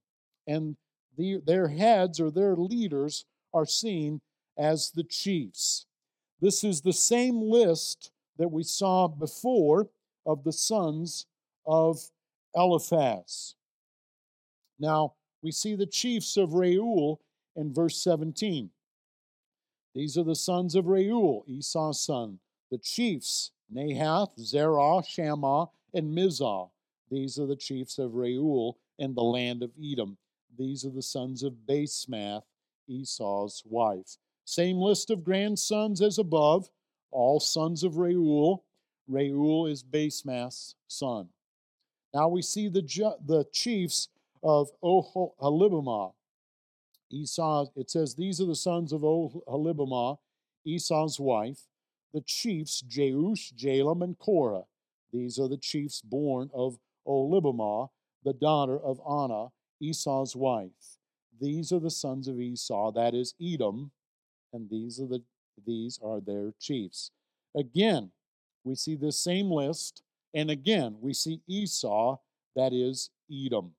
[0.49, 0.75] And
[1.17, 3.25] the, their heads or their leaders
[3.55, 4.21] are seen
[4.59, 5.87] as the chiefs.
[6.41, 9.91] This is the same list that we saw before
[10.27, 11.27] of the sons
[11.65, 12.01] of
[12.57, 13.55] Eliphaz.
[14.81, 17.21] Now, we see the chiefs of Reuel
[17.57, 18.71] in verse 17.
[19.95, 22.39] These are the sons of Reuel, Esau's son,
[22.71, 26.71] the chiefs Nahath, Zerah, Shammah, and Mizzah.
[27.11, 30.17] These are the chiefs of Reuel in the land of Edom.
[30.59, 32.43] These are the sons of Basemath,
[32.89, 34.17] Esau's wife.
[34.45, 36.69] Same list of grandsons as above,
[37.11, 38.65] all sons of Reuel.
[39.09, 41.29] Reuel is Basemath's son.
[42.15, 44.09] Now we see the, ju- the chiefs
[44.43, 46.13] of Oholibamah.
[47.13, 50.19] Esau, it says, These are the sons of Oholibamah,
[50.65, 51.67] Esau's wife
[52.13, 54.65] the chiefs Jeush, Jalam, and Korah.
[55.13, 57.89] These are the chiefs born of Oholibamah,
[58.25, 59.49] the daughter of Anah,
[59.81, 60.99] Esau's wife.
[61.41, 63.91] These are the sons of Esau, that is Edom,
[64.53, 65.23] and these are the
[65.67, 67.11] these are their chiefs.
[67.55, 68.11] Again,
[68.65, 70.03] we see this same list,
[70.35, 72.19] and again we see Esau,
[72.57, 73.73] that is Edom.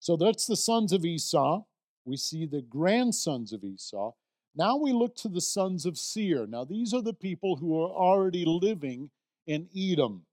[0.00, 1.62] So that's the sons of Esau.
[2.04, 4.12] We see the grandsons of Esau.
[4.54, 6.46] Now we look to the sons of Seir.
[6.46, 9.10] Now, these are the people who are already living
[9.46, 10.26] in Edom.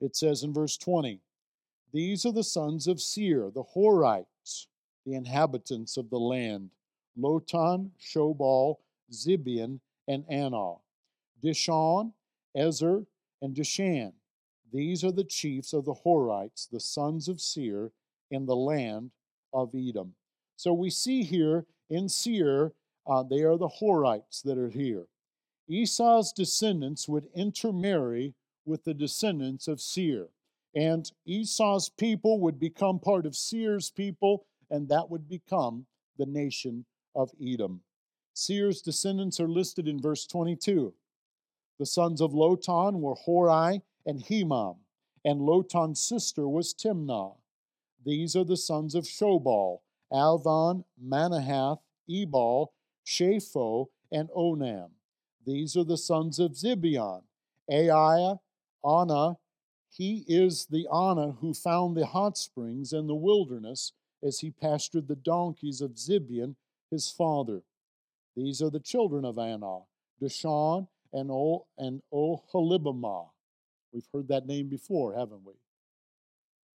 [0.00, 1.20] It says in verse 20,
[1.92, 4.66] These are the sons of Seir, the Horites,
[5.04, 6.70] the inhabitants of the land
[7.18, 8.76] Lotan, Shobal,
[9.12, 10.76] Zibeon, and Anah,
[11.42, 12.12] Dishon,
[12.56, 13.04] Ezer,
[13.42, 14.12] and Dishan.
[14.72, 17.90] These are the chiefs of the Horites, the sons of Seir,
[18.30, 19.10] in the land
[19.52, 20.14] of Edom.
[20.60, 22.74] So we see here in Seir
[23.06, 25.06] uh, they are the Horites that are here.
[25.66, 28.34] Esau's descendants would intermarry
[28.66, 30.28] with the descendants of Seir.
[30.74, 35.86] And Esau's people would become part of Seir's people, and that would become
[36.18, 36.84] the nation
[37.14, 37.80] of Edom.
[38.34, 40.92] Seir's descendants are listed in verse 22.
[41.78, 44.76] The sons of Lotan were Hori and Hemam,
[45.24, 47.34] and Lotan's sister was Timnah.
[48.04, 49.78] These are the sons of Shobal,
[50.12, 52.72] Alvan, Manahath, Ebal,
[53.06, 54.90] Shepho, and Onam.
[55.46, 57.22] These are the sons of Zibeon.
[57.70, 58.38] Aiah,
[58.84, 59.36] Anah,
[59.90, 63.92] he is the Anah who found the hot springs in the wilderness
[64.22, 66.54] as he pastured the donkeys of Zibeon,
[66.90, 67.62] his father.
[68.36, 69.80] These are the children of Anah,
[70.22, 73.28] Dishon and, o- and Oholibamah.
[73.92, 75.54] We've heard that name before, haven't we?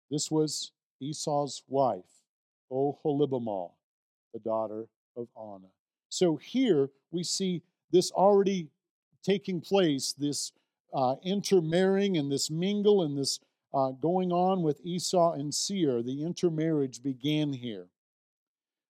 [0.10, 0.72] This was
[1.02, 2.23] Esau's wife,
[2.74, 3.72] Oholibamah,
[4.34, 5.70] the daughter of Anah.
[6.10, 7.62] So here we see
[7.92, 8.70] this already
[9.24, 10.52] taking place, this
[10.94, 13.40] uh, intermarrying and this mingle and this
[13.74, 16.04] uh, going on with Esau and Seir.
[16.04, 17.88] The intermarriage began here.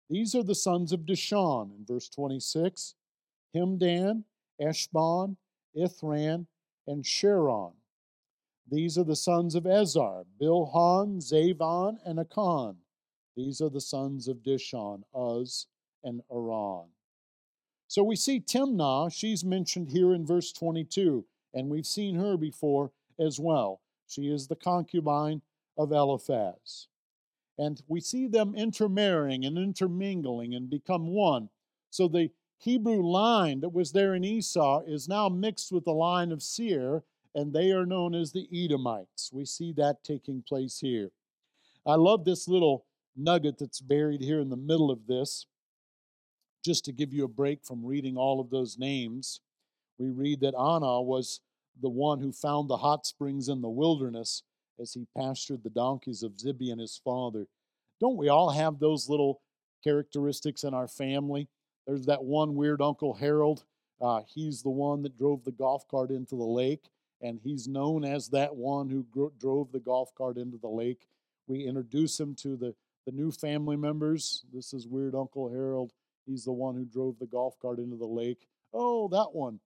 [0.10, 2.96] These are the sons of Dishon in verse 26
[3.56, 4.24] Hemdan,
[4.62, 5.38] Eshban,
[5.78, 6.46] Ithran,
[6.88, 7.74] and Sharon.
[8.70, 12.76] These are the sons of Ezer, Bilhan, Zaavan, and Akan.
[13.36, 15.68] These are the sons of Dishon, Uz,
[16.04, 16.88] and Aran.
[17.88, 22.92] So we see Timnah, she's mentioned here in verse 22, and we've seen her before
[23.20, 23.82] as well.
[24.08, 25.42] She is the concubine
[25.78, 26.88] of Eliphaz.
[27.58, 31.50] And we see them intermarrying and intermingling and become one.
[31.92, 36.32] So the Hebrew line that was there in Esau is now mixed with the line
[36.32, 37.04] of Seir,
[37.36, 39.32] and they are known as the Edomites.
[39.34, 41.12] We see that taking place here.
[41.86, 45.46] I love this little nugget that's buried here in the middle of this.
[46.64, 49.42] Just to give you a break from reading all of those names,
[49.98, 51.42] we read that Anah was
[51.82, 54.44] the one who found the hot springs in the wilderness
[54.80, 57.48] as he pastured the donkeys of Zibeon his father.
[58.00, 59.42] Don't we all have those little
[59.84, 61.48] characteristics in our family?
[61.86, 63.66] There's that one weird Uncle Harold.
[64.02, 66.90] Uh, he's the one that drove the golf cart into the lake,
[67.22, 71.08] and he's known as that one who gro- drove the golf cart into the lake.
[71.48, 72.76] We introduce him to the,
[73.06, 74.44] the new family members.
[74.54, 75.92] This is Weird Uncle Harold.
[76.26, 78.48] He's the one who drove the golf cart into the lake.
[78.74, 79.60] Oh, that one.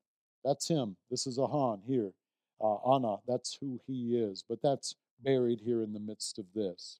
[0.44, 0.96] That's him.
[1.12, 2.12] This is Ahan here.
[2.60, 4.44] Uh, Anah, that's who he is.
[4.48, 7.00] But that's buried here in the midst of this.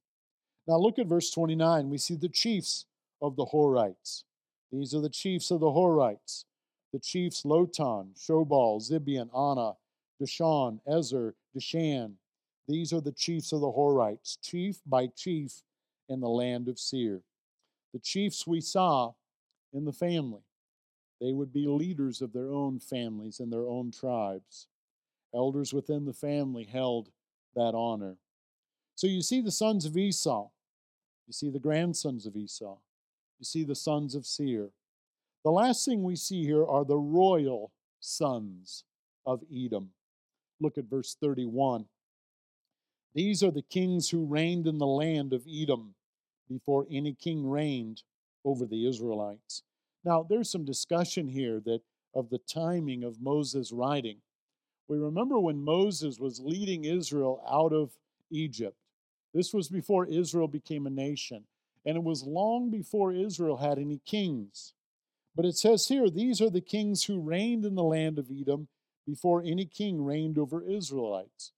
[0.68, 1.90] Now look at verse 29.
[1.90, 2.86] We see the chiefs
[3.22, 4.24] of the Horites.
[4.72, 6.44] These are the chiefs of the Horites.
[6.94, 9.76] The chiefs Lotan, Shobal, Zibeon, Anah,
[10.22, 12.14] Dishon, Ezer, Dishan.
[12.68, 15.62] These are the chiefs of the Horites, chief by chief
[16.10, 17.22] in the land of Seir.
[17.94, 19.14] The chiefs we saw
[19.74, 20.42] in the family.
[21.20, 24.68] They would be leaders of their own families and their own tribes.
[25.34, 27.10] Elders within the family held
[27.56, 28.18] that honor.
[28.96, 30.50] So you see the sons of Esau,
[31.28, 32.78] you see the grandsons of Esau,
[33.40, 34.70] you see the sons of Seir.
[35.44, 38.84] The last thing we see here are the royal sons
[39.26, 39.92] of Edom.
[40.60, 41.86] Look at verse 31.
[43.14, 45.96] These are the kings who reigned in the land of Edom
[46.50, 48.04] before any king reigned
[48.46, 49.64] over the Israelites.
[50.04, 51.82] Now, there's some discussion here that
[52.14, 54.18] of the timing of Moses' writing.
[54.88, 57.92] We remember when Moses was leading Israel out of
[58.32, 58.78] Egypt.
[59.34, 61.44] This was before Israel became a nation,
[61.86, 64.74] and it was long before Israel had any kings.
[65.36, 68.68] But it says here, these are the kings who reigned in the land of Edom
[69.06, 71.52] before any king reigned over Israelites.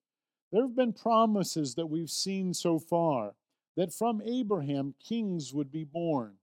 [0.51, 3.35] There have been promises that we've seen so far
[3.79, 6.33] that from Abraham kings would be born.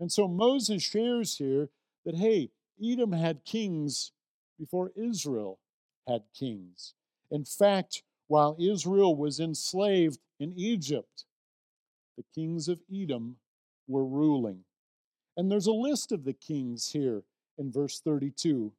[0.00, 1.68] And so Moses shares here
[2.06, 2.48] that, hey,
[2.82, 4.12] Edom had kings
[4.58, 5.58] before Israel
[6.08, 6.94] had kings.
[7.30, 11.26] In fact, while Israel was enslaved in Egypt,
[12.16, 13.36] the kings of Edom
[13.86, 14.64] were ruling.
[15.36, 17.22] And there's a list of the kings here
[17.58, 18.72] in verse 32.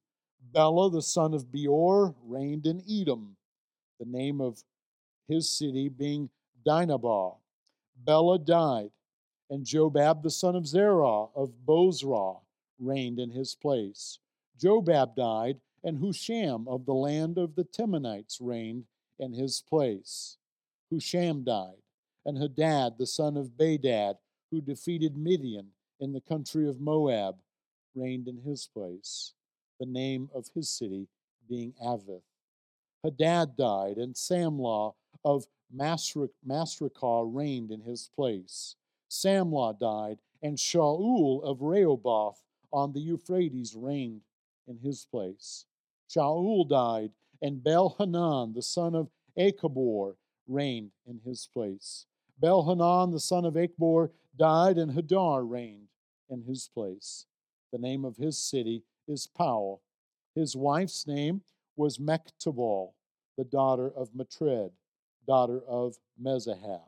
[0.52, 3.36] Bela, the son of Beor, reigned in Edom,
[4.00, 4.64] the name of
[5.28, 6.32] his city being
[6.66, 7.36] Dinhabah.
[8.06, 8.91] Bela died
[9.49, 12.38] and Jobab the son of Zerah of Bozrah
[12.80, 14.20] reigned in his place.
[14.60, 18.86] Jobab died, and Husham of the land of the Temanites reigned
[19.20, 20.38] in his place.
[20.91, 21.82] Husham died,
[22.26, 24.16] and Hadad the son of Bedad,
[24.49, 25.68] who defeated Midian
[25.99, 27.36] in the country of Moab,
[27.93, 29.34] reigned in his place,
[29.80, 31.08] the name of his city
[31.47, 32.24] being Avith.
[33.04, 34.93] Hadad died, and Samlah
[35.24, 35.45] of
[35.76, 38.76] Masrekah reigned in his place.
[39.10, 44.22] Samlah died, and Shaul of Rehoboth on the Euphrates reigned
[44.68, 45.66] in his place.
[46.10, 47.12] Shaul died,
[47.42, 50.16] and Baal-hanan, the son of Achbor,
[50.48, 52.06] reigned in his place.
[52.40, 55.90] Baal-hanan, the son of Achbor, died, and Hadar reigned
[56.30, 57.26] in his place.
[57.72, 59.80] The name of his city is Pau.
[60.36, 61.42] His wife's name
[61.76, 62.94] was Mehetabel,
[63.38, 64.72] the daughter of Matred,
[65.26, 66.82] daughter of Mezahab.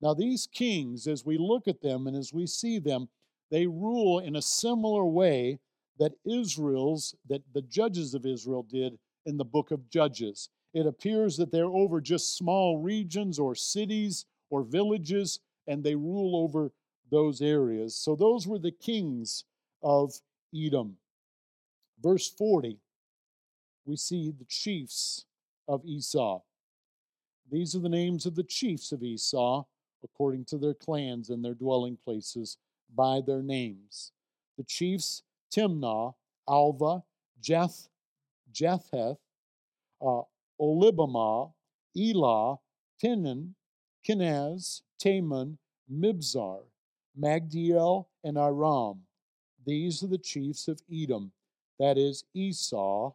[0.00, 3.08] Now, these kings, as we look at them and as we see them,
[3.50, 5.58] they rule in a similar way
[5.98, 10.48] that Israel's, that the judges of Israel did in the book of Judges.
[10.74, 16.36] It appears that they're over just small regions or cities or villages, and they rule
[16.36, 16.70] over
[17.10, 17.96] those areas.
[17.96, 19.44] So those were the kings
[19.82, 20.12] of
[20.54, 20.96] Edom.
[22.00, 22.78] Verse 40,
[23.84, 25.24] we see the chiefs
[25.66, 26.40] of Esau.
[27.50, 29.64] These are the names of the chiefs of Esau
[30.04, 32.58] according to their clans and their dwelling places
[32.94, 34.12] by their names.
[34.56, 35.22] The chiefs
[35.54, 36.14] Timnah,
[36.48, 37.02] Alvah,
[37.40, 37.88] Jeth,
[38.52, 39.18] Jetheth,
[40.00, 40.22] uh,
[40.60, 41.52] Olibamah,
[41.96, 42.56] Elah,
[43.00, 43.54] Pinon,
[44.06, 45.56] Kenaz, Teman,
[45.90, 46.60] Mibzar,
[47.18, 49.00] Magdiel, and Aram.
[49.66, 51.32] These are the chiefs of Edom,
[51.78, 53.12] that is Esau,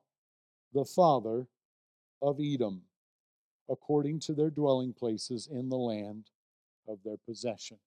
[0.73, 1.47] the father
[2.21, 2.81] of Edom,
[3.69, 6.29] according to their dwelling places in the land
[6.87, 7.77] of their possession.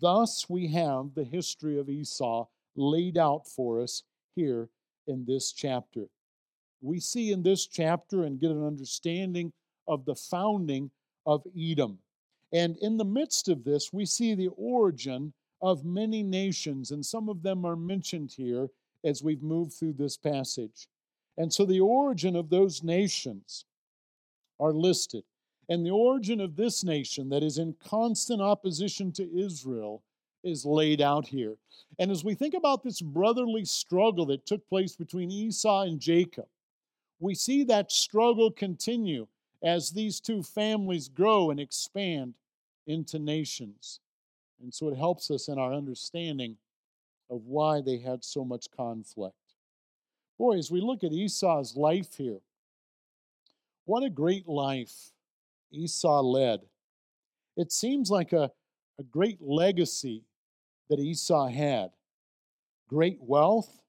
[0.00, 4.02] Thus, we have the history of Esau laid out for us
[4.34, 4.68] here
[5.06, 6.06] in this chapter.
[6.82, 9.52] We see in this chapter and get an understanding
[9.88, 10.90] of the founding
[11.24, 11.98] of Edom.
[12.52, 15.32] And in the midst of this, we see the origin
[15.62, 18.68] of many nations, and some of them are mentioned here
[19.04, 20.88] as we've moved through this passage.
[21.38, 23.64] And so the origin of those nations
[24.60, 25.24] are listed.
[25.68, 30.02] And the origin of this nation that is in constant opposition to Israel
[30.44, 31.56] is laid out here.
[31.98, 36.46] And as we think about this brotherly struggle that took place between Esau and Jacob,
[37.18, 39.26] we see that struggle continue
[39.62, 42.34] as these two families grow and expand
[42.86, 44.00] into nations.
[44.62, 46.56] And so it helps us in our understanding
[47.30, 49.34] of why they had so much conflict.
[50.38, 52.40] Boy, as we look at Esau's life here,
[53.86, 55.12] what a great life
[55.72, 56.60] Esau led.
[57.56, 58.50] It seems like a,
[58.98, 60.24] a great legacy
[60.90, 61.90] that Esau had
[62.88, 63.82] great wealth.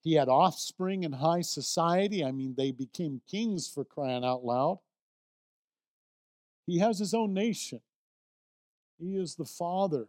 [0.00, 2.24] He had offspring in high society.
[2.24, 4.78] I mean, they became kings for crying out loud.
[6.66, 7.80] He has his own nation.
[8.98, 10.06] He is the father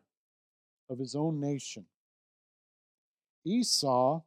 [0.89, 1.85] of his own nation.
[3.45, 4.21] Esau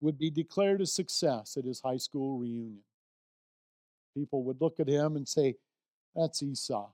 [0.00, 2.82] would be declared a success at his high school reunion.
[4.20, 5.54] People would look at him and say,
[6.14, 6.90] That's Esau.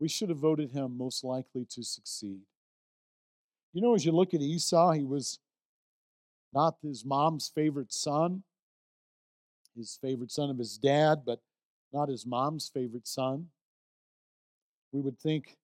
[0.00, 2.40] We should have voted him most likely to succeed.
[3.74, 5.38] You know, as you look at Esau, he was
[6.54, 8.44] not his mom's favorite son,
[9.76, 11.40] his favorite son of his dad, but
[11.92, 13.48] not his mom's favorite son.
[14.90, 15.58] We would think,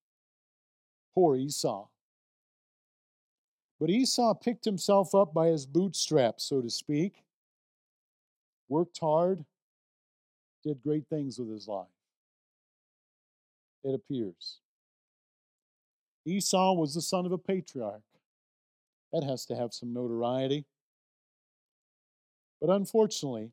[1.15, 1.87] poor Esau.
[3.81, 7.25] But Esau picked himself up by his bootstraps, so to speak,
[8.69, 9.47] worked hard,
[10.65, 11.87] did great things with his life.
[13.85, 14.59] It appears.
[16.27, 18.03] Esau was the son of a patriarch.
[19.13, 20.67] That has to have some notoriety.
[22.61, 23.53] But unfortunately,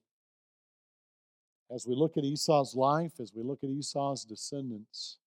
[1.71, 5.17] as we look at Esau's life, as we look at Esau's descendants,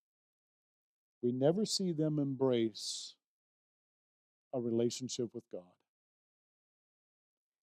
[1.22, 3.14] we never see them embrace
[4.53, 5.62] a relationship with God.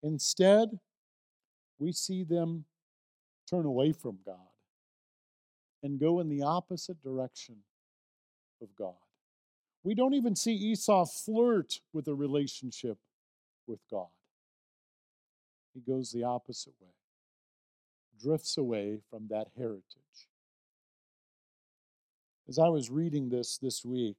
[0.02, 0.78] Instead,
[1.78, 2.64] we see them
[3.48, 4.36] turn away from God
[5.82, 7.56] and go in the opposite direction
[8.62, 8.94] of God.
[9.82, 12.98] We don't even see Esau flirt with a relationship
[13.66, 14.08] with God.
[15.74, 16.94] He goes the opposite way,
[18.22, 19.82] drifts away from that heritage.
[22.48, 24.16] As I was reading this this week,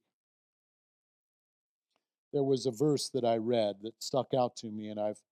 [2.32, 5.22] there was a verse that I read that stuck out to me, and I've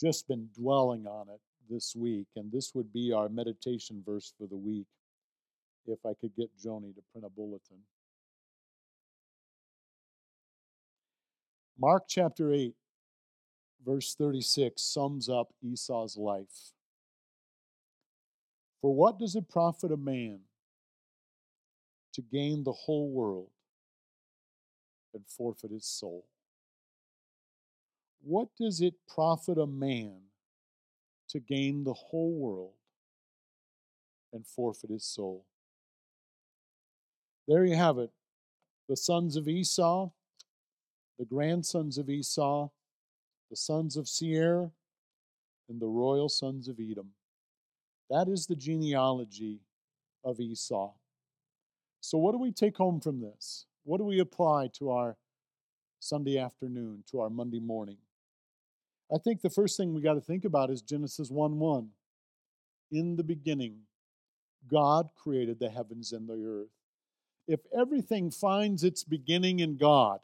[0.00, 2.26] just been dwelling on it this week.
[2.36, 4.86] And this would be our meditation verse for the week
[5.86, 7.78] if I could get Joni to print a bulletin.
[11.78, 12.74] Mark chapter 8,
[13.84, 16.72] verse 36 sums up Esau's life.
[18.80, 20.40] For what does it profit a man
[22.14, 23.50] to gain the whole world
[25.12, 26.26] and forfeit his soul?
[28.22, 30.25] What does it profit a man
[31.30, 32.74] to gain the whole world
[34.32, 35.44] and forfeit his soul?
[37.48, 38.10] There you have it.
[38.88, 40.10] The sons of Esau
[41.18, 42.68] the grandsons of Esau,
[43.50, 44.70] the sons of Seir,
[45.68, 47.10] and the royal sons of Edom.
[48.10, 49.60] That is the genealogy
[50.24, 50.92] of Esau.
[52.00, 53.66] So, what do we take home from this?
[53.84, 55.16] What do we apply to our
[55.98, 57.98] Sunday afternoon, to our Monday morning?
[59.12, 61.88] I think the first thing we got to think about is Genesis 1 1.
[62.92, 63.78] In the beginning,
[64.68, 66.70] God created the heavens and the earth.
[67.46, 70.20] If everything finds its beginning in God,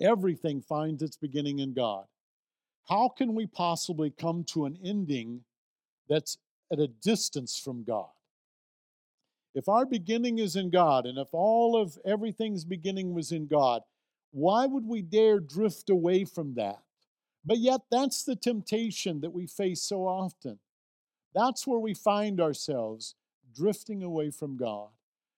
[0.00, 2.06] Everything finds its beginning in God.
[2.88, 5.44] How can we possibly come to an ending
[6.08, 6.38] that's
[6.72, 8.08] at a distance from God?
[9.54, 13.82] If our beginning is in God, and if all of everything's beginning was in God,
[14.30, 16.82] why would we dare drift away from that?
[17.44, 20.58] But yet, that's the temptation that we face so often.
[21.34, 23.14] That's where we find ourselves
[23.54, 24.88] drifting away from God.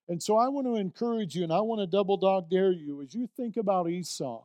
[0.08, 3.02] And so I want to encourage you, and I want to double dog dare you
[3.02, 4.42] as you think about Esau.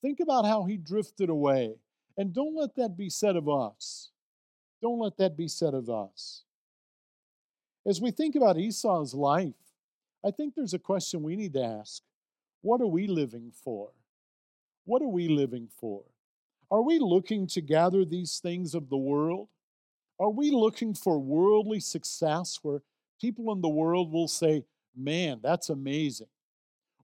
[0.00, 1.76] Think about how he drifted away.
[2.16, 4.10] And don't let that be said of us.
[4.80, 6.42] Don't let that be said of us.
[7.86, 9.54] As we think about Esau's life,
[10.24, 12.02] I think there's a question we need to ask
[12.60, 13.90] What are we living for?
[14.84, 16.02] What are we living for?
[16.72, 19.48] Are we looking to gather these things of the world?
[20.18, 22.80] Are we looking for worldly success where
[23.20, 24.64] people in the world will say,
[24.96, 26.28] Man, that's amazing?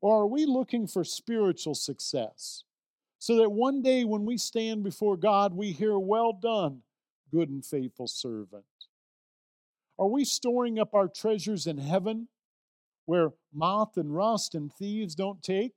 [0.00, 2.64] Or are we looking for spiritual success?
[3.18, 6.80] So that one day when we stand before God, we hear, Well done,
[7.30, 8.64] good and faithful servant.
[9.98, 12.28] Are we storing up our treasures in heaven
[13.04, 15.74] where moth and rust and thieves don't take?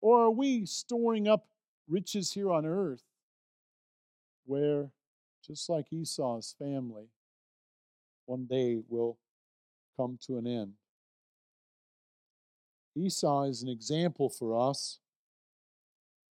[0.00, 1.48] Or are we storing up
[1.88, 3.07] riches here on earth
[4.48, 4.90] where,
[5.46, 7.08] just like Esau's family,
[8.26, 9.18] one day will
[9.96, 10.72] come to an end?
[12.96, 14.98] Esau is an example for us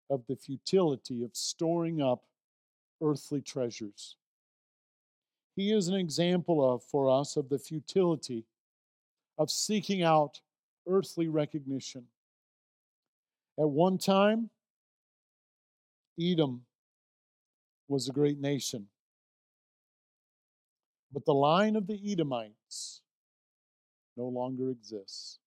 [0.10, 2.24] of the futility of storing up
[3.02, 4.16] earthly treasures.
[5.56, 8.46] He is an example of for us of the futility
[9.38, 10.40] of seeking out
[10.88, 12.06] earthly recognition.
[13.60, 14.50] At one time,
[16.20, 16.66] Edom
[17.88, 18.88] was a great nation.
[21.12, 23.02] But the line of the Edomites
[24.18, 25.40] no longer exists.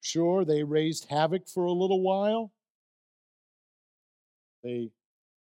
[0.00, 2.52] Sure, they raised havoc for a little while.
[4.62, 4.90] They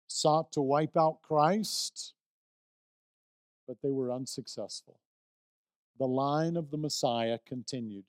[0.07, 2.13] sought to wipe out Christ,
[3.67, 4.99] but they were unsuccessful.
[5.99, 8.05] The line of the Messiah continued.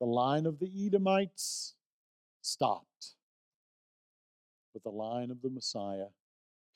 [0.00, 1.74] The line of the Edomites
[2.42, 3.14] stopped,
[4.72, 6.08] but the line of the Messiah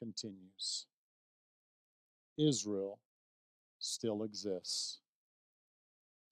[0.00, 0.86] continues.
[2.38, 2.98] Israel
[3.78, 5.00] still exists.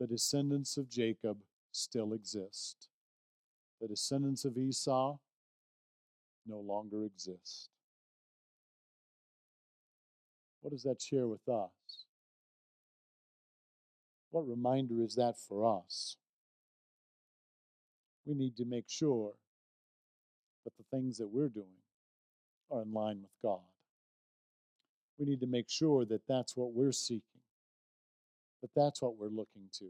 [0.00, 1.38] The descendants of Jacob
[1.72, 2.88] still exist.
[3.80, 5.18] The descendants of Esau
[6.46, 7.68] no longer exist.
[10.60, 11.70] What does that share with us?
[14.30, 16.16] What reminder is that for us?
[18.26, 19.32] We need to make sure
[20.64, 21.66] that the things that we're doing
[22.70, 23.60] are in line with God.
[25.18, 27.42] We need to make sure that that's what we're seeking,
[28.62, 29.86] that that's what we're looking to.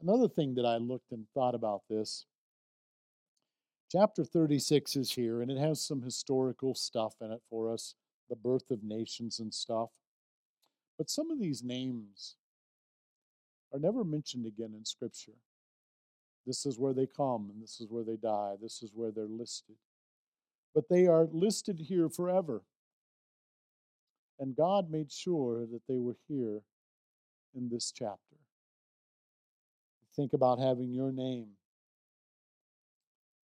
[0.00, 2.24] Another thing that I looked and thought about this
[3.90, 7.94] chapter 36 is here, and it has some historical stuff in it for us
[8.28, 9.90] the birth of nations and stuff.
[10.98, 12.36] But some of these names
[13.72, 15.32] are never mentioned again in Scripture.
[16.46, 19.26] This is where they come, and this is where they die, this is where they're
[19.26, 19.76] listed.
[20.78, 22.62] But they are listed here forever.
[24.38, 26.60] And God made sure that they were here
[27.52, 28.36] in this chapter.
[30.14, 31.48] Think about having your name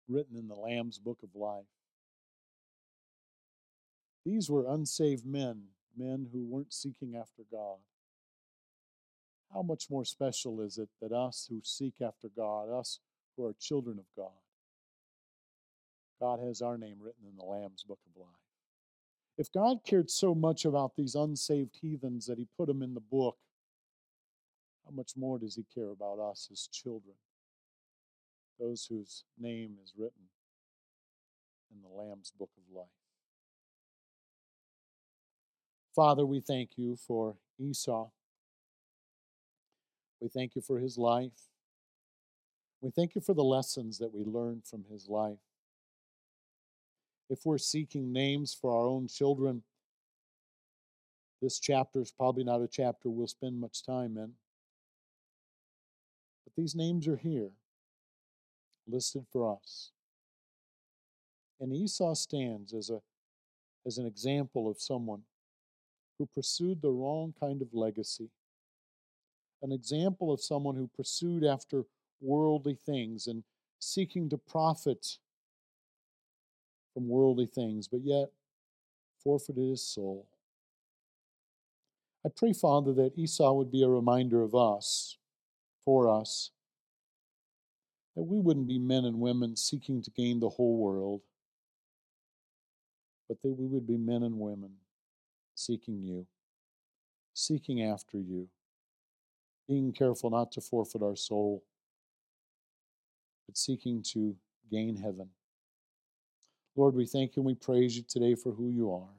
[0.08, 1.70] written in the Lamb's book of life.
[4.26, 5.66] These were unsaved men,
[5.96, 7.78] men who weren't seeking after God.
[9.54, 12.98] How much more special is it that us who seek after God, us
[13.38, 14.34] who are children of God,
[16.20, 18.30] God has our name written in the Lamb's book of life?
[19.38, 23.00] If God cared so much about these unsaved heathens that He put them in the
[23.00, 23.38] book,
[24.86, 27.16] how much more does He care about us, His children,
[28.60, 30.30] those whose name is written
[31.72, 32.88] in the Lamb's book of life?
[35.96, 38.10] Father, we thank you for Esau.
[40.22, 41.50] We thank you for his life.
[42.82, 45.40] We thank you for the lessons that we learned from his life.
[47.30, 49.64] If we're seeking names for our own children,
[51.42, 54.34] this chapter is probably not a chapter we'll spend much time in.
[56.44, 57.52] But these names are here,
[58.88, 59.92] listed for us.
[61.60, 63.02] And Esau stands as, a,
[63.86, 65.22] as an example of someone
[66.18, 68.30] who pursued the wrong kind of legacy,
[69.62, 71.84] an example of someone who pursued after
[72.22, 73.44] worldly things and
[73.80, 75.18] seeking to profit
[76.94, 78.30] from worldly things, but yet
[79.24, 80.28] forfeited his soul.
[82.26, 85.18] I pray, Father, that Esau would be a reminder of us,
[85.86, 86.52] for us,
[88.16, 91.22] that we wouldn't be men and women seeking to gain the whole world,
[93.28, 94.72] but that we would be men and women
[95.56, 96.26] seeking you,
[97.34, 98.50] seeking after you,
[99.68, 101.64] being careful not to forfeit our soul,
[103.46, 104.36] but seeking to
[104.70, 105.30] gain heaven.
[106.76, 109.16] Lord, we thank you and we praise you today for who you are.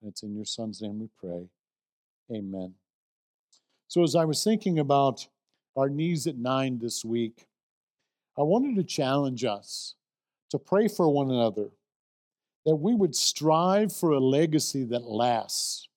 [0.00, 1.48] And it's in your Son's name we pray.
[2.30, 2.74] Amen.
[3.88, 5.26] So, as I was thinking about
[5.76, 7.46] our knees at nine this week,
[8.36, 9.94] I wanted to challenge us
[10.50, 11.68] to pray for one another,
[12.64, 15.88] that we would strive for a legacy that lasts,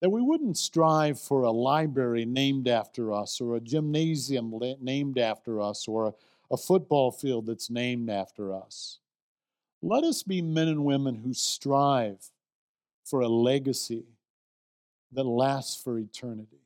[0.00, 5.60] that we wouldn't strive for a library named after us, or a gymnasium named after
[5.60, 6.14] us, or
[6.50, 9.00] a, football field that's named after us.
[9.82, 12.30] Let us be men and women who strive
[13.04, 14.04] for a legacy
[15.12, 16.65] that lasts for eternity.